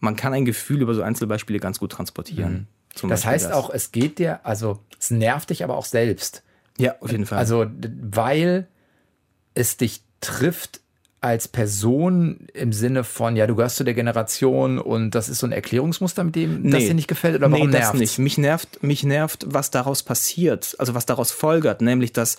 [0.01, 2.69] man kann ein Gefühl über so Einzelbeispiele ganz gut transportieren.
[3.03, 3.09] Mhm.
[3.09, 6.43] das heißt auch, es geht dir, also es nervt dich aber auch selbst.
[6.79, 7.39] Ja, auf jeden Fall.
[7.39, 7.67] Also,
[8.11, 8.67] weil
[9.55, 10.81] es dich trifft
[11.25, 15.47] als Person im Sinne von, ja, du gehörst zu der Generation und das ist so
[15.47, 16.89] ein Erklärungsmuster, mit dem das Nee.
[16.89, 17.99] dir nicht gefällt oder warum nee, das nervt's?
[17.99, 18.19] nicht.
[18.19, 22.37] Mich nervt, mich nervt, was daraus passiert, also was daraus folgert, nämlich dass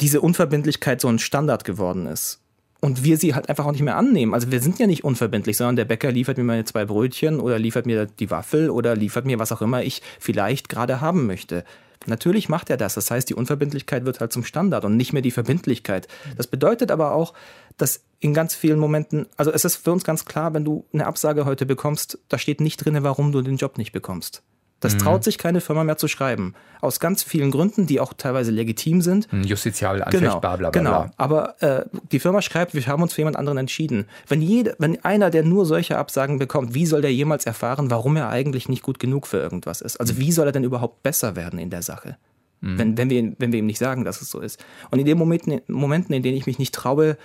[0.00, 2.40] diese Unverbindlichkeit so ein Standard geworden ist.
[2.80, 4.34] Und wir sie halt einfach auch nicht mehr annehmen.
[4.34, 7.60] Also wir sind ja nicht unverbindlich, sondern der Bäcker liefert mir meine zwei Brötchen oder
[7.60, 11.64] liefert mir die Waffel oder liefert mir was auch immer ich vielleicht gerade haben möchte.
[12.06, 12.94] Natürlich macht er das.
[12.94, 16.08] Das heißt, die Unverbindlichkeit wird halt zum Standard und nicht mehr die Verbindlichkeit.
[16.36, 17.34] Das bedeutet aber auch,
[17.76, 21.06] dass in ganz vielen Momenten, also es ist für uns ganz klar, wenn du eine
[21.06, 24.42] Absage heute bekommst, da steht nicht drin, warum du den Job nicht bekommst.
[24.80, 26.52] Das traut sich keine Firma mehr zu schreiben.
[26.82, 29.32] Aus ganz vielen Gründen, die auch teilweise legitim sind.
[29.32, 30.70] Ein Justiziabel anfecht, bla bla bla.
[30.70, 30.90] genau.
[31.04, 31.10] bla.
[31.16, 34.04] Aber äh, die Firma schreibt, wir haben uns für jemand anderen entschieden.
[34.28, 38.16] Wenn, jede, wenn einer, der nur solche Absagen bekommt, wie soll der jemals erfahren, warum
[38.16, 39.96] er eigentlich nicht gut genug für irgendwas ist?
[39.98, 42.18] Also wie soll er denn überhaupt besser werden in der Sache?
[42.60, 44.62] Wenn, wenn, wir, ihm- wenn wir ihm nicht sagen, dass es so ist.
[44.90, 47.16] Und in den Momenten, Momenten, in denen ich mich nicht traue,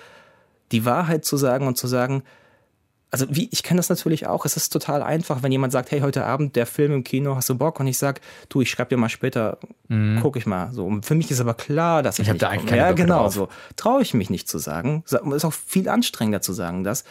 [0.73, 2.23] die Wahrheit zu sagen und zu sagen,
[3.11, 6.01] also wie, ich kenne das natürlich auch, es ist total einfach, wenn jemand sagt, hey,
[6.01, 7.79] heute Abend der Film im Kino, hast du Bock?
[7.79, 9.57] Und ich sag, du, ich schreibe dir mal später,
[10.21, 10.71] guck ich mal.
[10.73, 12.69] So, und für mich ist aber klar, dass ich, hab nicht da eigentlich komme.
[12.69, 13.33] keine Ja, Böcke genau, drauf.
[13.33, 13.49] so.
[13.75, 15.01] Traue ich mich nicht zu sagen.
[15.05, 17.03] Sa- Ist auch viel anstrengender zu sagen, das.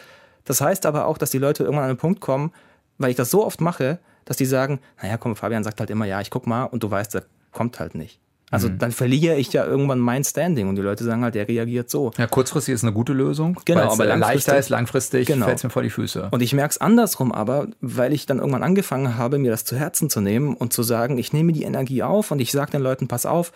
[0.45, 2.51] Das heißt aber auch, dass die Leute irgendwann an einen Punkt kommen,
[2.97, 6.05] weil ich das so oft mache, dass die sagen, naja, komm, Fabian sagt halt immer,
[6.05, 8.19] ja, ich guck mal, und du weißt, der kommt halt nicht.
[8.51, 8.79] Also Mhm.
[8.79, 12.11] dann verliere ich ja irgendwann mein Standing und die Leute sagen halt, der reagiert so.
[12.17, 13.59] Ja, kurzfristig ist eine gute Lösung.
[13.65, 15.45] Genau, aber äh, leichter langfristig- ist, langfristig Genau.
[15.45, 16.29] fällt es mir vor die Füße.
[16.31, 19.75] Und ich merke es andersrum aber, weil ich dann irgendwann angefangen habe, mir das zu
[19.75, 22.81] Herzen zu nehmen und zu sagen, ich nehme die Energie auf und ich sage den
[22.81, 23.51] Leuten, pass auf,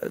[0.00, 0.08] äh,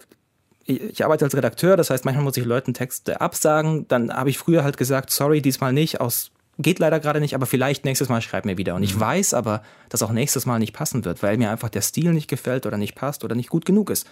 [0.68, 3.88] ich ich arbeite als Redakteur, das heißt, manchmal muss ich Leuten Texte absagen.
[3.88, 7.46] Dann habe ich früher halt gesagt, sorry, diesmal nicht, aus geht leider gerade nicht, aber
[7.46, 8.76] vielleicht nächstes Mal schreib mir wieder.
[8.76, 11.82] Und ich weiß aber, dass auch nächstes Mal nicht passen wird, weil mir einfach der
[11.82, 14.08] Stil nicht gefällt oder nicht passt oder nicht gut genug ist.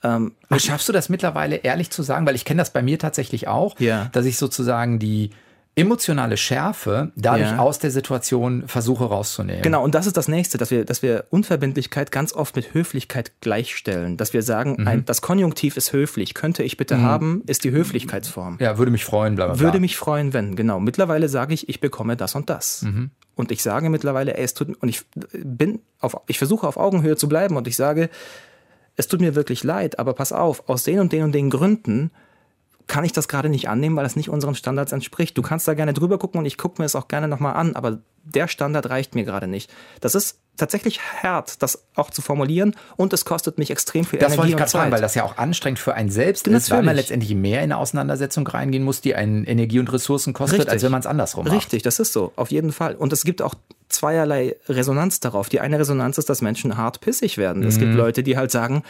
[0.00, 2.26] Aber schaffst du das mittlerweile ehrlich zu sagen?
[2.26, 4.10] Weil ich kenne das bei mir tatsächlich auch, Ja.
[4.12, 5.30] dass ich sozusagen die
[5.76, 7.58] emotionale Schärfe dadurch Ja.
[7.58, 9.62] aus der Situation versuche rauszunehmen.
[9.62, 13.32] Genau, und das ist das Nächste, dass wir, dass wir Unverbindlichkeit ganz oft mit Höflichkeit
[13.40, 14.16] gleichstellen.
[14.16, 14.86] Dass wir sagen, Mhm.
[14.88, 18.58] ein, das Konjunktiv ist höflich, könnte ich bitte haben, ist die Höflichkeitsform.
[18.60, 19.62] Ja, würde mich freuen, bla bla bla.
[19.64, 20.78] Würde mich freuen, wenn, genau.
[20.78, 22.82] Mittlerweile sage ich, ich bekomme das und das.
[22.82, 23.10] Mhm.
[23.34, 27.16] Und ich sage mittlerweile, ey, es tut und ich bin auf, ich versuche auf Augenhöhe
[27.16, 28.10] zu bleiben und ich sage,
[28.96, 32.12] es tut mir wirklich leid, aber pass auf, aus den und den und den Gründen
[32.86, 35.38] kann ich das gerade nicht annehmen, weil es nicht unseren Standards entspricht.
[35.38, 37.76] Du kannst da gerne drüber gucken und ich gucke mir es auch gerne nochmal an,
[37.76, 39.70] aber der Standard reicht mir gerade nicht.
[40.00, 44.32] Das ist tatsächlich hart, das auch zu formulieren und es kostet mich extrem viel Das
[44.32, 44.80] wollte Energie ich und gerade Zeit.
[44.82, 47.02] fragen, weil das ja auch anstrengend für einen selbst ist, weil man Natürlich.
[47.08, 50.72] letztendlich mehr in eine Auseinandersetzung reingehen muss, die einen Energie und Ressourcen kostet, Richtig.
[50.74, 51.56] als wenn man es andersrum macht.
[51.56, 52.94] Richtig, das ist so, auf jeden Fall.
[52.94, 53.54] Und es gibt auch
[53.88, 55.48] zweierlei Resonanz darauf.
[55.48, 57.62] Die eine Resonanz ist, dass Menschen hart pissig werden.
[57.64, 57.80] Es Mhm.
[57.80, 58.82] gibt Leute, die halt sagen,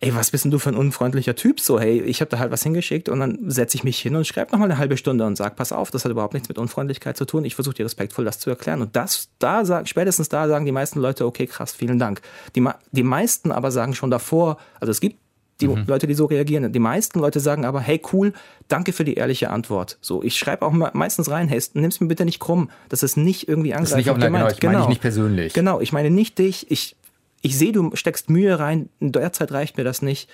[0.00, 1.60] ey, was bist denn du für ein unfreundlicher Typ?
[1.60, 4.26] So, hey, ich habe da halt was hingeschickt und dann setze ich mich hin und
[4.26, 7.16] schreibe nochmal eine halbe Stunde und sage, pass auf, das hat überhaupt nichts mit Unfreundlichkeit
[7.16, 7.44] zu tun.
[7.44, 8.82] Ich versuche dir respektvoll das zu erklären.
[8.82, 12.20] Und das, da sagen, spätestens da sagen die meisten Leute, okay, krass, vielen Dank.
[12.54, 15.16] Die, die meisten aber sagen schon davor, also es gibt
[15.60, 16.72] die Leute, die so reagieren.
[16.72, 18.32] Die meisten Leute sagen aber, hey, cool,
[18.66, 19.98] danke für die ehrliche Antwort.
[20.00, 22.70] So, ich schreibe auch me- meistens rein, hey, nimm's mir bitte nicht krumm.
[22.88, 25.52] Das ist nicht irgendwie Das angreifend ist nicht auf genau, ich meine dich nicht persönlich.
[25.54, 26.70] Genau, ich meine nicht dich.
[26.72, 26.96] Ich,
[27.44, 28.88] ich sehe, du steckst Mühe rein.
[29.00, 30.30] Derzeit reicht mir das nicht.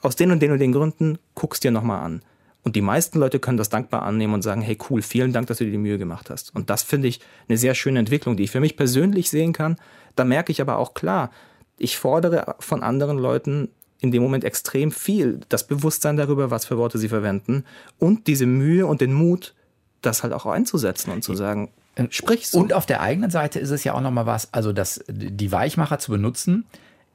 [0.00, 2.22] Aus den und den und den Gründen guck's dir nochmal an.
[2.64, 5.58] Und die meisten Leute können das dankbar annehmen und sagen, hey cool, vielen Dank, dass
[5.58, 6.52] du dir die Mühe gemacht hast.
[6.52, 9.76] Und das finde ich eine sehr schöne Entwicklung, die ich für mich persönlich sehen kann.
[10.16, 11.30] Da merke ich aber auch klar,
[11.78, 13.68] ich fordere von anderen Leuten
[14.00, 15.38] in dem Moment extrem viel.
[15.48, 17.64] Das Bewusstsein darüber, was für Worte sie verwenden
[18.00, 19.54] und diese Mühe und den Mut,
[20.02, 21.70] das halt auch einzusetzen und zu sagen,
[22.10, 22.58] sprich so.
[22.60, 25.98] Und auf der eigenen Seite ist es ja auch nochmal was, also das, die Weichmacher
[25.98, 26.66] zu benutzen,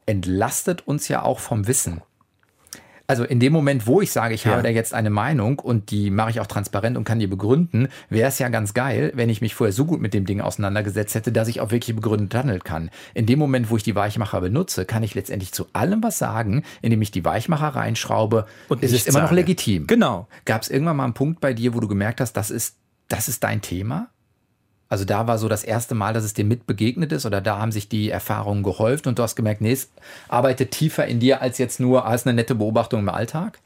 [0.06, 2.02] entlastet uns ja auch vom Wissen.
[3.08, 4.52] also in dem Moment, wo ich sage, ich Ja.
[4.52, 7.90] habe da jetzt eine Meinung und die mache ich auch transparent und kann die begründen,
[8.10, 11.14] wäre es ja ganz geil, wenn ich mich vorher so gut mit dem Ding auseinandergesetzt
[11.16, 12.90] hätte, dass ich auch wirklich begründet handeln kann.
[13.14, 16.64] In dem Moment, wo ich die Weichmacher benutze, kann ich letztendlich zu allem was sagen,
[16.82, 19.88] indem ich die Weichmacher reinschraube Und ist es nichts immer noch legitim.
[19.88, 20.30] Genau.
[20.46, 22.78] Gab es irgendwann mal einen Punkt bei dir, wo du gemerkt hast, das ist,
[23.10, 24.10] das ist dein Thema?
[24.92, 27.60] Also da war so das erste Mal, dass es dir mit begegnet ist oder da
[27.60, 29.90] haben sich die Erfahrungen gehäuft und du hast gemerkt, nee, es
[30.28, 33.60] arbeitet tiefer in dir als jetzt nur als eine nette Beobachtung im Alltag?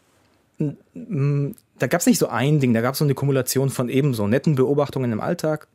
[0.60, 4.28] da gab es nicht so ein Ding, da gab es so eine Kumulation von ebenso
[4.28, 5.68] netten Beobachtungen im Alltag.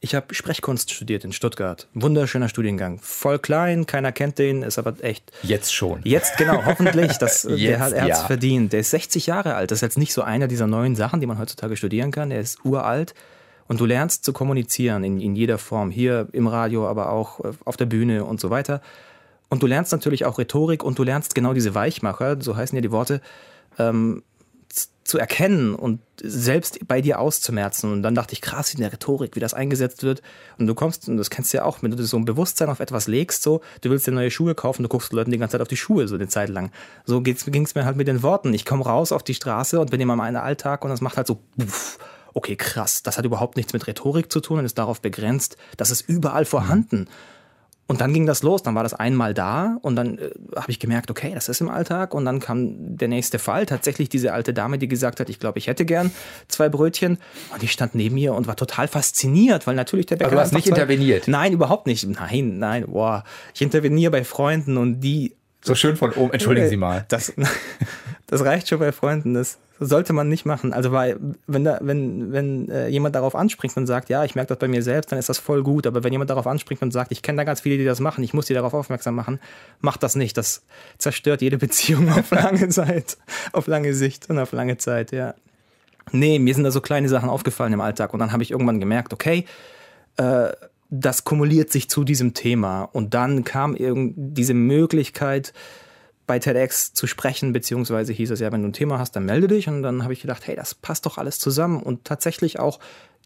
[0.00, 1.86] Ich habe Sprechkunst studiert in Stuttgart.
[1.94, 2.98] Wunderschöner Studiengang.
[2.98, 5.30] Voll klein, keiner kennt den, ist aber echt.
[5.44, 6.00] Jetzt schon.
[6.02, 7.16] Jetzt, genau, hoffentlich.
[7.18, 8.26] Das, der Jetzt, hat, er hat's ja.
[8.26, 8.72] verdient.
[8.72, 9.70] Der ist 60 Jahre alt.
[9.70, 12.30] Das ist jetzt nicht so einer dieser neuen Sachen, die man heutzutage studieren kann.
[12.30, 13.14] Der ist uralt.
[13.72, 15.90] Und du lernst zu kommunizieren in, in jeder Form.
[15.90, 18.82] Hier im Radio, aber auch äh, auf der Bühne und so weiter.
[19.48, 22.82] Und du lernst natürlich auch Rhetorik und du lernst genau diese Weichmacher, so heißen ja
[22.82, 23.22] die Worte,
[23.78, 24.24] ähm,
[25.04, 27.90] zu erkennen und selbst bei dir auszumerzen.
[27.90, 30.20] Und dann dachte ich, krass, in der Rhetorik, wie das eingesetzt wird.
[30.58, 32.80] Und du kommst, und das kennst du ja auch, wenn du so ein Bewusstsein auf
[32.80, 35.62] etwas legst, so, du willst dir neue Schuhe kaufen, du guckst Leuten die ganze Zeit
[35.62, 36.72] auf die Schuhe, so eine Zeit lang.
[37.06, 38.52] So ging es mir halt mit den Worten.
[38.52, 41.26] Ich komme raus auf die Straße und bin in meinem Alltag und das macht halt
[41.26, 41.98] so, uff,
[42.34, 45.90] okay, krass, das hat überhaupt nichts mit Rhetorik zu tun und ist darauf begrenzt, das
[45.90, 47.08] ist überall vorhanden.
[47.88, 50.78] Und dann ging das los, dann war das einmal da und dann äh, habe ich
[50.78, 54.54] gemerkt, okay, das ist im Alltag und dann kam der nächste Fall, tatsächlich diese alte
[54.54, 56.10] Dame, die gesagt hat, ich glaube, ich hätte gern
[56.48, 57.18] zwei Brötchen
[57.52, 60.40] und ich stand neben mir und war total fasziniert, weil natürlich der Bäcker Aber du
[60.42, 61.28] hast nicht zwei- interveniert?
[61.28, 62.06] Nein, überhaupt nicht.
[62.06, 63.24] Nein, nein, boah.
[63.52, 66.32] Ich interveniere bei Freunden und die So schön von oben.
[66.32, 67.04] Entschuldigen Sie mal.
[67.08, 67.32] das,
[68.28, 69.34] das reicht schon bei Freunden.
[69.34, 70.72] Das sollte man nicht machen.
[70.72, 74.48] Also weil, wenn da, wenn, wenn äh, jemand darauf anspringt und sagt, ja, ich merke
[74.48, 75.86] das bei mir selbst, dann ist das voll gut.
[75.86, 78.24] Aber wenn jemand darauf anspringt und sagt, ich kenne da ganz viele, die das machen,
[78.24, 79.40] ich muss die darauf aufmerksam machen,
[79.80, 80.36] macht das nicht.
[80.36, 80.64] Das
[80.98, 83.16] zerstört jede Beziehung auf lange Zeit,
[83.52, 85.34] auf lange Sicht und auf lange Zeit, ja.
[86.10, 88.80] Nee, mir sind da so kleine Sachen aufgefallen im Alltag und dann habe ich irgendwann
[88.80, 89.44] gemerkt, okay,
[90.16, 90.48] äh,
[90.90, 95.54] das kumuliert sich zu diesem Thema und dann kam irgend diese Möglichkeit,
[96.32, 99.48] bei TEDx zu sprechen, beziehungsweise hieß es ja, wenn du ein Thema hast, dann melde
[99.48, 99.68] dich.
[99.68, 101.82] Und dann habe ich gedacht, hey, das passt doch alles zusammen.
[101.82, 102.78] Und tatsächlich auch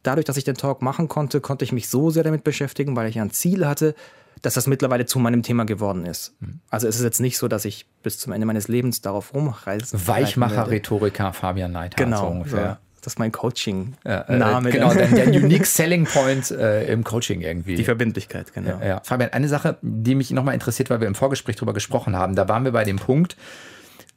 [0.03, 3.09] dadurch, dass ich den Talk machen konnte, konnte ich mich so sehr damit beschäftigen, weil
[3.09, 3.95] ich ja ein Ziel hatte,
[4.43, 6.35] dass das mittlerweile zu meinem Thema geworden ist.
[6.69, 10.05] Also es ist jetzt nicht so, dass ich bis zum Ende meines Lebens darauf rumreise.
[10.09, 12.01] Weichmacher, Rhetoriker, Fabian Neidhardt.
[12.01, 12.61] so Genau, ungefähr.
[12.61, 12.79] ja.
[13.07, 14.69] Das ist mein Coaching-Name.
[14.69, 17.77] äh, genau, dein, dein Unique Selling Point äh, im Coaching irgendwie.
[17.77, 18.81] Die Verbindlichkeit, genau.
[18.81, 19.01] Ja, ja.
[19.05, 22.49] Fabian, eine Sache, die mich nochmal interessiert, weil wir im Vorgespräch drüber gesprochen haben, da
[22.49, 23.37] waren wir bei dem Punkt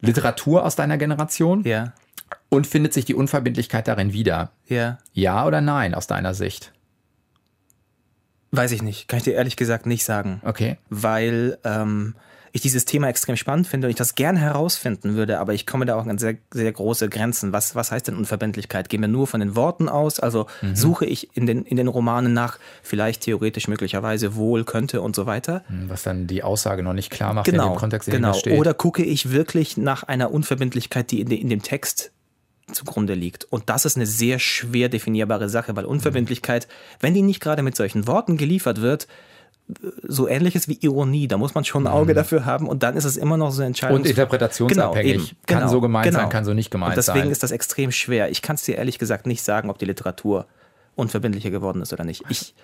[0.02, 1.94] Literatur aus deiner Generation Ja,
[2.50, 4.54] und findet sich die Unverbindlichkeit darin wieder?
[4.66, 4.98] ja.
[5.14, 6.74] Ja oder nein aus deiner Sicht?
[8.50, 9.08] Weiß ich nicht.
[9.08, 10.42] Kann ich dir ehrlich gesagt nicht sagen.
[10.44, 10.78] Okay.
[10.90, 12.16] weil ähm,
[12.52, 15.86] ich dieses Thema extrem spannend finde und ich das gern herausfinden würde, aber ich komme
[15.86, 17.54] da auch an sehr, sehr große Grenzen.
[17.54, 18.90] Was, was heißt denn Unverbindlichkeit?
[18.90, 20.20] Gehen wir nur von den Worten aus?
[20.20, 25.16] Also suche ich in den, in den Romanen nach vielleicht theoretisch möglicherweise wohl, könnte und
[25.16, 25.64] so weiter?
[25.88, 28.32] Was dann die Aussage noch nicht klar macht in Genau, dem Kontext, in dem genau.
[28.32, 28.60] das steht.
[28.60, 32.12] Oder gucke ich wirklich nach einer Unverbindlichkeit, die in, de, in dem Text
[32.72, 33.46] zugrunde liegt.
[33.46, 36.68] Und das ist eine sehr schwer definierbare Sache, weil Unverbindlichkeit,
[37.00, 39.08] wenn die nicht gerade mit solchen Worten geliefert wird,
[40.08, 43.06] so ähnliches wie Ironie, da muss man schon ein Auge dafür haben und dann ist
[43.06, 44.00] es immer noch so entscheidend.
[44.00, 44.04] Mhm.
[44.04, 45.36] Und interpretationsabhängig.
[45.46, 47.32] Kann so gemeint sein, kann so nicht gemeint und deswegen sein.
[47.32, 48.32] ist das extrem schwer.
[48.32, 50.48] Ich kann es dir ehrlich gesagt nicht sagen, ob die Literatur
[50.96, 52.24] unverbindlicher geworden ist oder nicht.
[52.30, 52.56] Ich,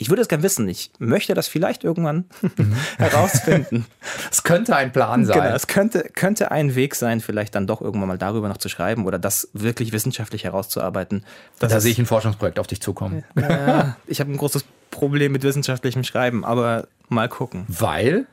[0.00, 0.68] ich würde es gern wissen.
[0.68, 2.24] Ich möchte das vielleicht irgendwann
[2.98, 3.84] herausfinden.
[4.30, 5.40] Es könnte ein Plan sein.
[5.40, 8.68] Genau, es könnte, könnte ein Weg sein, vielleicht dann doch irgendwann mal darüber noch zu
[8.68, 11.24] schreiben oder das wirklich wissenschaftlich herauszuarbeiten.
[11.58, 13.24] Das da sehe ich ein Forschungsprojekt auf dich zukommen.
[13.34, 17.64] ja, ich habe ein großes Problem mit wissenschaftlichem Schreiben, aber mal gucken.
[17.66, 18.26] Weil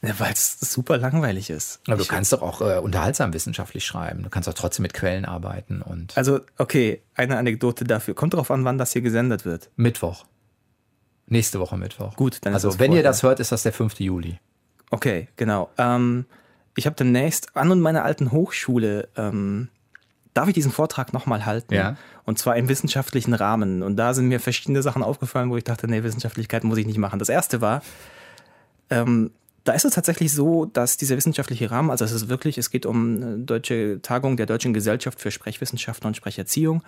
[0.00, 1.80] Weil es super langweilig ist.
[1.86, 4.22] aber du kannst doch auch äh, unterhaltsam wissenschaftlich schreiben.
[4.22, 8.14] Du kannst auch trotzdem mit Quellen arbeiten und also, okay, eine Anekdote dafür.
[8.14, 9.68] Kommt darauf an, wann das hier gesendet wird.
[9.76, 10.24] Mittwoch.
[11.26, 12.16] Nächste Woche Mittwoch.
[12.16, 13.02] Gut, dann ist Also wenn ihr vorher.
[13.02, 14.00] das hört, ist das der 5.
[14.00, 14.38] Juli.
[14.90, 15.70] Okay, genau.
[15.78, 16.26] Ähm,
[16.76, 19.68] ich habe demnächst an und meiner alten Hochschule, ähm,
[20.34, 21.74] darf ich diesen Vortrag nochmal halten?
[21.74, 21.96] Ja.
[22.24, 23.82] Und zwar im wissenschaftlichen Rahmen.
[23.82, 26.98] Und da sind mir verschiedene Sachen aufgefallen, wo ich dachte, nee, Wissenschaftlichkeit muss ich nicht
[26.98, 27.18] machen.
[27.18, 27.82] Das erste war,
[28.90, 29.30] ähm,
[29.62, 32.84] da ist es tatsächlich so, dass dieser wissenschaftliche Rahmen, also es ist wirklich, es geht
[32.84, 36.82] um äh, deutsche Tagung der Deutschen Gesellschaft für Sprechwissenschaften und Sprecherziehung.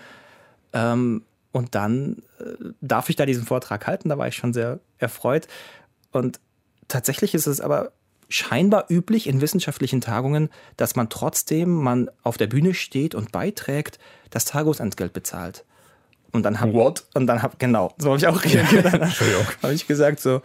[0.72, 1.22] Ähm,
[1.56, 5.48] und dann äh, darf ich da diesen Vortrag halten, da war ich schon sehr erfreut.
[6.12, 6.38] Und
[6.86, 7.92] tatsächlich ist es aber
[8.28, 13.98] scheinbar üblich in wissenschaftlichen Tagungen, dass man trotzdem man auf der Bühne steht und beiträgt,
[14.28, 15.64] das Tagungsentgelt bezahlt.
[16.30, 17.06] Und dann hab, What?
[17.14, 18.92] Und dann hab, genau, so habe ich auch reagiert.
[19.62, 20.42] Habe ich gesagt so,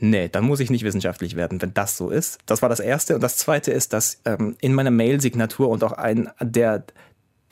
[0.00, 2.38] nee, dann muss ich nicht wissenschaftlich werden, wenn das so ist.
[2.46, 3.14] Das war das Erste.
[3.14, 6.84] Und das Zweite ist, dass ähm, in meiner Mail-Signatur und auch ein, der,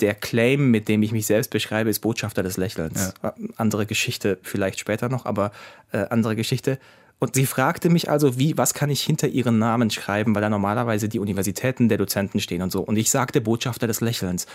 [0.01, 3.15] der Claim, mit dem ich mich selbst beschreibe, ist Botschafter des Lächelns.
[3.23, 3.35] Ja.
[3.57, 5.53] Andere Geschichte vielleicht später noch, aber
[5.93, 6.79] äh, andere Geschichte.
[7.19, 10.49] Und sie fragte mich also, wie, was kann ich hinter ihren Namen schreiben, weil da
[10.49, 12.81] normalerweise die Universitäten der Dozenten stehen und so.
[12.81, 14.47] Und ich sagte Botschafter des Lächelns.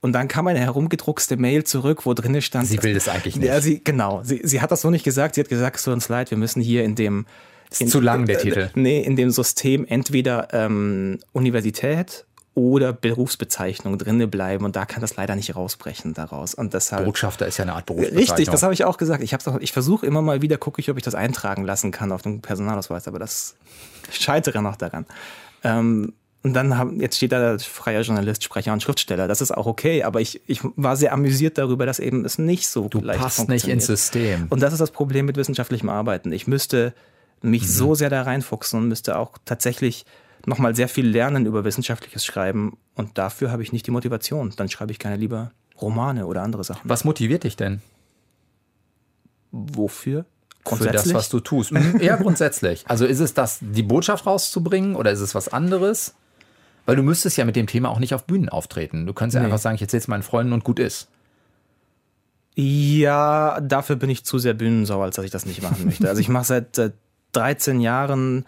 [0.00, 2.66] Und dann kam eine herumgedruckste Mail zurück, wo drin stand.
[2.66, 3.46] Sie will das eigentlich nicht.
[3.46, 4.22] Ja, sie, genau.
[4.24, 5.34] Sie, sie hat das so nicht gesagt.
[5.34, 7.26] Sie hat gesagt, so ein Slide, wir müssen hier in dem.
[7.70, 8.70] Ist in, zu lang, der äh, Titel.
[8.74, 15.16] Nee, in dem System entweder ähm, Universität oder Berufsbezeichnung drinne bleiben und da kann das
[15.16, 18.20] leider nicht rausbrechen daraus und deshalb Botschafter ist ja eine Art Berufsbezeichnung.
[18.22, 19.22] Richtig, das habe ich auch gesagt.
[19.22, 22.22] Ich ich versuche immer mal wieder gucke ich, ob ich das eintragen lassen kann auf
[22.22, 23.56] dem Personalausweis, aber das
[24.10, 25.04] scheitere noch daran.
[25.64, 26.12] Ähm,
[26.44, 29.26] und dann haben, jetzt steht da freier Journalist, Sprecher und Schriftsteller.
[29.26, 32.68] Das ist auch okay, aber ich, ich war sehr amüsiert darüber, dass eben es nicht
[32.68, 34.46] so du leicht passt nicht ins System.
[34.50, 36.32] Und das ist das Problem mit wissenschaftlichem Arbeiten.
[36.32, 36.92] Ich müsste
[37.40, 37.68] mich mhm.
[37.68, 40.04] so sehr da reinfuchsen und müsste auch tatsächlich
[40.46, 42.76] nochmal sehr viel lernen über wissenschaftliches Schreiben.
[42.94, 44.52] Und dafür habe ich nicht die Motivation.
[44.56, 46.88] Dann schreibe ich gerne lieber Romane oder andere Sachen.
[46.88, 47.80] Was motiviert dich denn?
[49.50, 50.26] Wofür?
[50.66, 51.72] Für das, was du tust.
[52.00, 52.84] Eher grundsätzlich.
[52.88, 56.14] Also ist es das, die Botschaft rauszubringen oder ist es was anderes?
[56.86, 59.06] Weil du müsstest ja mit dem Thema auch nicht auf Bühnen auftreten.
[59.06, 59.46] Du kannst ja nee.
[59.46, 61.08] einfach sagen, ich erzähle es meinen Freunden und gut ist.
[62.56, 66.08] Ja, dafür bin ich zu sehr bühnensau, als dass ich das nicht machen möchte.
[66.08, 66.92] Also ich mache seit, seit
[67.32, 68.46] 13 Jahren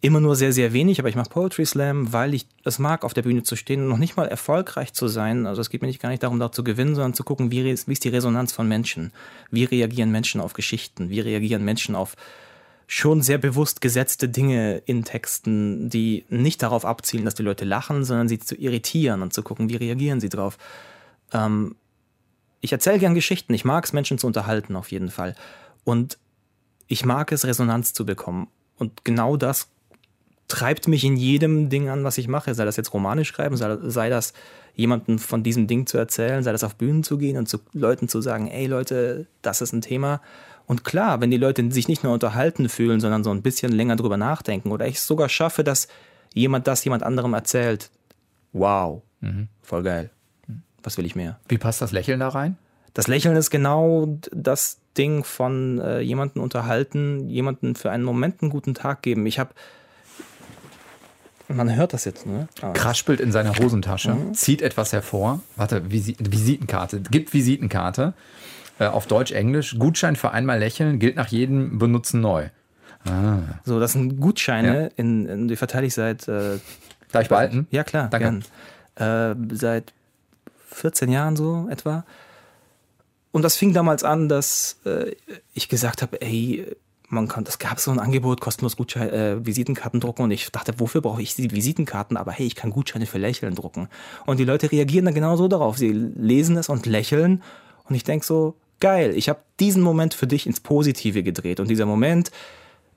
[0.00, 3.14] immer nur sehr, sehr wenig, aber ich mache Poetry Slam, weil ich es mag, auf
[3.14, 5.46] der Bühne zu stehen und noch nicht mal erfolgreich zu sein.
[5.46, 7.64] Also es geht mir nicht gar nicht darum, da zu gewinnen, sondern zu gucken, wie,
[7.64, 9.12] wie ist die Resonanz von Menschen?
[9.50, 11.10] Wie reagieren Menschen auf Geschichten?
[11.10, 12.16] Wie reagieren Menschen auf
[12.86, 18.04] schon sehr bewusst gesetzte Dinge in Texten, die nicht darauf abzielen, dass die Leute lachen,
[18.04, 20.58] sondern sie zu irritieren und zu gucken, wie reagieren sie drauf.
[21.32, 21.76] Ähm,
[22.60, 25.34] ich erzähle gern Geschichten, ich mag es, Menschen zu unterhalten, auf jeden Fall.
[25.84, 26.18] Und
[26.86, 28.48] ich mag es, Resonanz zu bekommen.
[28.76, 29.68] Und genau das
[30.48, 32.54] treibt mich in jedem Ding an, was ich mache.
[32.54, 34.32] Sei das jetzt Romane schreiben, sei, sei das
[34.74, 38.08] jemanden von diesem Ding zu erzählen, sei das auf Bühnen zu gehen und zu Leuten
[38.08, 40.20] zu sagen, ey Leute, das ist ein Thema,
[40.66, 43.96] und klar, wenn die Leute sich nicht nur unterhalten fühlen, sondern so ein bisschen länger
[43.96, 45.88] drüber nachdenken oder ich sogar schaffe, dass
[46.32, 47.90] jemand das jemand anderem erzählt,
[48.52, 49.48] wow, mhm.
[49.62, 50.10] voll geil.
[50.82, 51.38] Was will ich mehr?
[51.48, 52.56] Wie passt das Lächeln da rein?
[52.94, 58.50] Das Lächeln ist genau das Ding von äh, jemanden unterhalten, jemanden für einen Moment einen
[58.50, 59.26] guten Tag geben.
[59.26, 59.50] Ich habe
[61.54, 62.48] man hört das jetzt, ne?
[62.60, 62.72] Ah.
[62.72, 64.34] Kraspelt in seiner Hosentasche, mhm.
[64.34, 65.40] zieht etwas hervor.
[65.56, 68.14] Warte, Visitenkarte, gibt Visitenkarte
[68.78, 69.76] äh, auf Deutsch, Englisch.
[69.78, 72.48] Gutschein für einmal lächeln gilt nach jedem Benutzen neu.
[73.06, 73.38] Ah.
[73.64, 74.88] So, das sind Gutscheine, ja.
[74.96, 76.26] in, in, die verteile ich seit.
[76.28, 76.58] Äh,
[77.12, 77.66] Darf ich behalten?
[77.70, 78.08] Ja, klar.
[78.08, 78.40] Danke.
[78.96, 79.92] Äh, seit
[80.70, 82.04] 14 Jahren so etwa.
[83.30, 85.12] Und das fing damals an, dass äh,
[85.54, 86.66] ich gesagt habe, ey,
[87.14, 90.74] man kann, das gab so ein Angebot, kostenlos Gutschein, äh, Visitenkarten drucken und ich dachte,
[90.78, 92.16] wofür brauche ich die Visitenkarten?
[92.16, 93.88] Aber hey, ich kann Gutscheine für Lächeln drucken.
[94.26, 95.78] Und die Leute reagieren dann genau so darauf.
[95.78, 97.42] Sie lesen es und lächeln
[97.88, 101.68] und ich denke so, geil, ich habe diesen Moment für dich ins Positive gedreht und
[101.68, 102.30] dieser Moment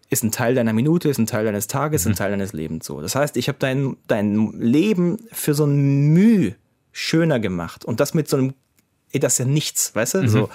[0.09, 2.11] ist ein Teil deiner Minute, ist ein Teil deines Tages, mhm.
[2.11, 3.01] ein Teil deines Lebens so.
[3.01, 6.55] Das heißt, ich habe dein, dein Leben für so ein Mühe
[6.91, 8.53] schöner gemacht und das mit so einem,
[9.11, 10.27] ey, das ist ja nichts, weißt du, mhm.
[10.27, 10.49] so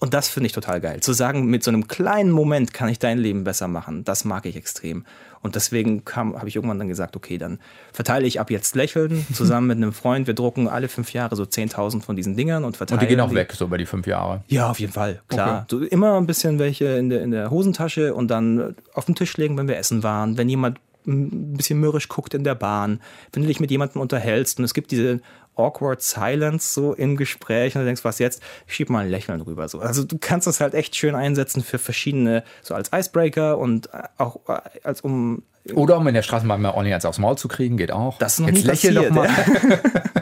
[0.00, 1.00] und das finde ich total geil.
[1.00, 4.46] Zu sagen, mit so einem kleinen Moment kann ich dein Leben besser machen, das mag
[4.46, 5.04] ich extrem.
[5.42, 7.60] Und deswegen habe ich irgendwann dann gesagt, okay, dann
[7.92, 10.26] verteile ich ab jetzt Lächeln zusammen mit einem Freund.
[10.26, 12.98] Wir drucken alle fünf Jahre so 10.000 von diesen Dingern und verteilen.
[12.98, 14.42] Und die gehen auch weg, so über die fünf Jahre?
[14.48, 15.66] Ja, auf jeden Fall, klar.
[15.70, 15.86] Okay.
[15.86, 19.36] So immer ein bisschen welche in der, in der Hosentasche und dann auf den Tisch
[19.36, 20.36] legen, wenn wir essen waren.
[20.36, 23.00] Wenn jemand ein bisschen mürrisch guckt in der Bahn,
[23.32, 25.20] wenn du dich mit jemandem unterhältst und es gibt diese
[25.56, 28.42] awkward silence so im Gespräch und du denkst, was jetzt?
[28.66, 29.80] Schieb mal ein Lächeln drüber so.
[29.80, 34.40] Also du kannst das halt echt schön einsetzen für verschiedene, so als Icebreaker und auch
[34.48, 35.42] äh, als um
[35.74, 38.18] oder um in der Straßenbahn mal ordentlich aufs Maul zu kriegen, geht auch.
[38.18, 39.28] Das ist noch Jetzt lächel doch mal.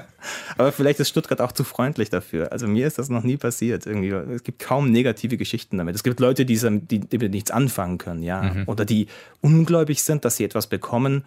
[0.57, 2.53] Aber vielleicht ist Stuttgart auch zu freundlich dafür.
[2.53, 3.87] Also mir ist das noch nie passiert.
[3.87, 4.11] Irgendwie.
[4.11, 5.95] Es gibt kaum negative Geschichten damit.
[5.95, 8.43] Es gibt Leute, die, die, die nichts anfangen können, ja.
[8.43, 8.65] Mhm.
[8.67, 9.07] Oder die
[9.41, 11.25] ungläubig sind, dass sie etwas bekommen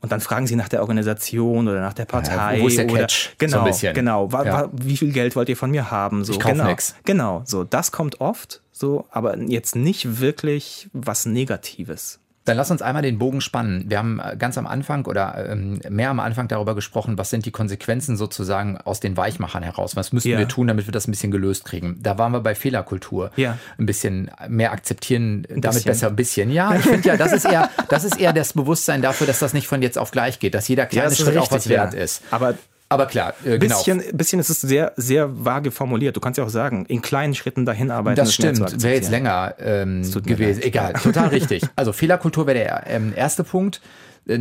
[0.00, 2.56] und dann fragen sie nach der Organisation oder nach der Partei.
[2.56, 3.30] Ja, wo ist der oder, Catch?
[3.38, 4.32] Genau, so genau.
[4.32, 4.68] Wa, ja.
[4.72, 6.24] wie viel Geld wollt ihr von mir haben?
[6.24, 6.94] So, ich kauf genau, nix.
[7.04, 7.64] Genau, so.
[7.64, 12.20] Das kommt oft, so, aber jetzt nicht wirklich was Negatives.
[12.48, 13.84] Dann lass uns einmal den Bogen spannen.
[13.88, 17.44] Wir haben äh, ganz am Anfang oder ähm, mehr am Anfang darüber gesprochen, was sind
[17.44, 19.96] die Konsequenzen sozusagen aus den Weichmachern heraus?
[19.96, 20.38] Was müssen ja.
[20.38, 21.98] wir tun, damit wir das ein bisschen gelöst kriegen?
[22.02, 23.30] Da waren wir bei Fehlerkultur.
[23.36, 23.58] Ja.
[23.78, 25.84] Ein bisschen mehr akzeptieren, ein damit bisschen.
[25.84, 26.50] besser ein bisschen.
[26.50, 29.52] Ja, ich finde ja, das ist eher, das ist eher das Bewusstsein dafür, dass das
[29.52, 31.92] nicht von jetzt auf gleich geht, dass jeder kleine ja, Schritt richtig, auch was wert
[31.92, 32.22] ist.
[32.30, 32.54] Aber
[32.90, 33.76] Aber klar, äh, genau.
[33.76, 36.16] Bisschen, bisschen ist es sehr, sehr vage formuliert.
[36.16, 38.16] Du kannst ja auch sagen, in kleinen Schritten dahin arbeiten.
[38.16, 40.60] Das stimmt, wäre jetzt länger ähm, gewesen.
[40.60, 40.64] leid.
[40.64, 41.62] Egal, total richtig.
[41.76, 43.82] Also Fehlerkultur wäre der ähm, erste Punkt.
[44.26, 44.38] Äh,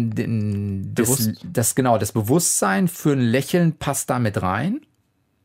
[0.95, 4.81] Das, das genau, das Bewusstsein für ein Lächeln passt da mit rein.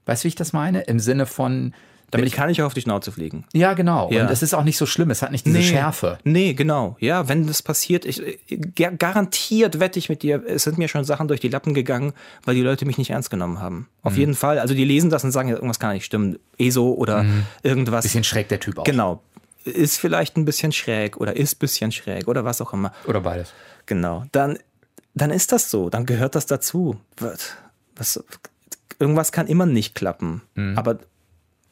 [0.06, 0.82] Weißt du, wie ich das meine?
[0.82, 1.74] Im Sinne von,
[2.12, 3.44] Damit kann ich auch auf die Schnauze fliegen.
[3.52, 4.10] ja genau.
[4.12, 4.22] Ja.
[4.22, 5.10] Und es ist auch nicht so schlimm.
[5.10, 6.18] Es hat nicht diese Schärfe.
[6.24, 6.96] Nee, genau.
[7.00, 8.22] Ja, wenn das passiert, ich,
[8.74, 12.12] gar- garantiert wette ich mit dir, es sind mir schon Sachen durch die Lappen gegangen,
[12.44, 13.76] weil die Leute mich nicht ernst genommen haben.
[13.76, 13.86] Mhm.
[14.02, 14.58] Auf jeden Fall.
[14.58, 16.38] Also die lesen das und sagen, ja, irgendwas kann nicht stimmen.
[16.58, 17.24] ESO oder
[17.62, 18.04] irgendwas.
[18.04, 18.08] Mhm.
[18.08, 18.84] Bisschen schräg der Typ auch.
[18.84, 19.22] Genau.
[19.64, 22.92] Ist vielleicht ein bisschen schräg oder ist ein bisschen schräg oder was auch immer.
[23.06, 23.52] Oder beides.
[23.86, 24.24] Genau.
[24.32, 24.58] Dann,
[25.14, 25.88] dann ist das so.
[25.88, 26.96] Dann gehört das dazu.
[27.18, 27.52] Was,
[27.96, 28.24] was,
[28.98, 30.42] irgendwas kann immer nicht klappen.
[30.76, 30.98] Aber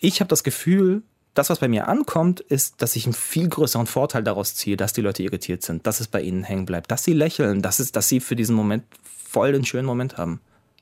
[0.00, 1.02] ich habe das Gefühl,
[1.34, 4.92] das, was bei mir ankommt, ist, dass ich einen viel größeren Vorteil daraus ziehe, dass
[4.92, 7.92] die Leute irritiert sind, dass es bei ihnen hängen bleibt, dass sie lächeln, dass, es,
[7.92, 10.40] dass sie für diesen Moment voll den schönen Moment haben.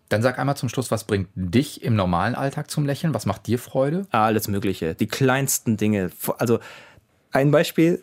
[0.08, 3.12] Dann sag einmal zum Schluss, was bringt dich im normalen Alltag zum Lächeln?
[3.12, 4.06] Was macht dir Freude?
[4.10, 4.94] Alles Mögliche.
[4.94, 6.10] Die kleinsten Dinge.
[6.38, 6.60] Also
[7.30, 8.02] ein Beispiel,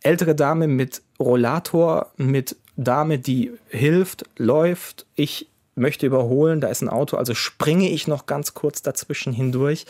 [0.00, 5.04] ältere Dame mit Rollator, mit Dame, die hilft, läuft.
[5.14, 9.86] Ich möchte überholen, da ist ein Auto, also springe ich noch ganz kurz dazwischen hindurch.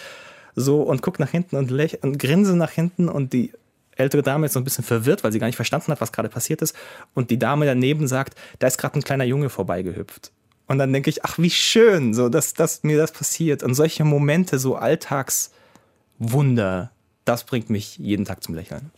[0.57, 3.53] So und gucke nach hinten und, läch- und grinse nach hinten und die
[3.97, 6.29] ältere Dame ist so ein bisschen verwirrt, weil sie gar nicht verstanden hat, was gerade
[6.29, 6.77] passiert ist.
[7.15, 10.33] Und die Dame daneben sagt, da ist gerade ein kleiner Junge vorbeigehüpft.
[10.67, 13.63] Und dann denke ich, ach, wie schön, so, dass, dass mir das passiert.
[13.63, 16.91] Und solche Momente, so Alltagswunder,
[17.25, 18.91] das bringt mich jeden Tag zum Lächeln.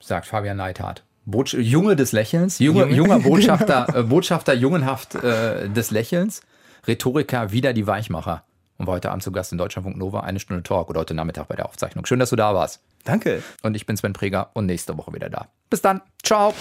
[0.00, 1.02] Sagt Fabian Neithardt.
[1.30, 2.94] Botsch Junge des Lächelns, Junge, Junge.
[2.94, 6.40] junger Botschafter, äh, Botschafter jungenhaft äh, des Lächelns,
[6.86, 8.44] Rhetoriker, wieder die Weichmacher.
[8.78, 11.48] Und war heute Abend zu Gast in Deutschlandfunk Nova, eine Stunde Talk oder heute Nachmittag
[11.48, 12.06] bei der Aufzeichnung.
[12.06, 12.80] Schön, dass du da warst.
[13.04, 13.42] Danke.
[13.62, 15.48] Und ich bin Sven Preger und nächste Woche wieder da.
[15.68, 16.00] Bis dann.
[16.22, 16.54] Ciao.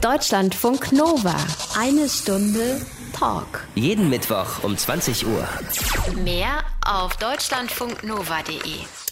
[0.00, 1.36] Deutschlandfunk Nova.
[1.78, 2.80] Eine Stunde
[3.12, 3.66] Talk.
[3.74, 5.46] Jeden Mittwoch um 20 Uhr.
[6.24, 9.07] Mehr auf deutschlandfunknova.de.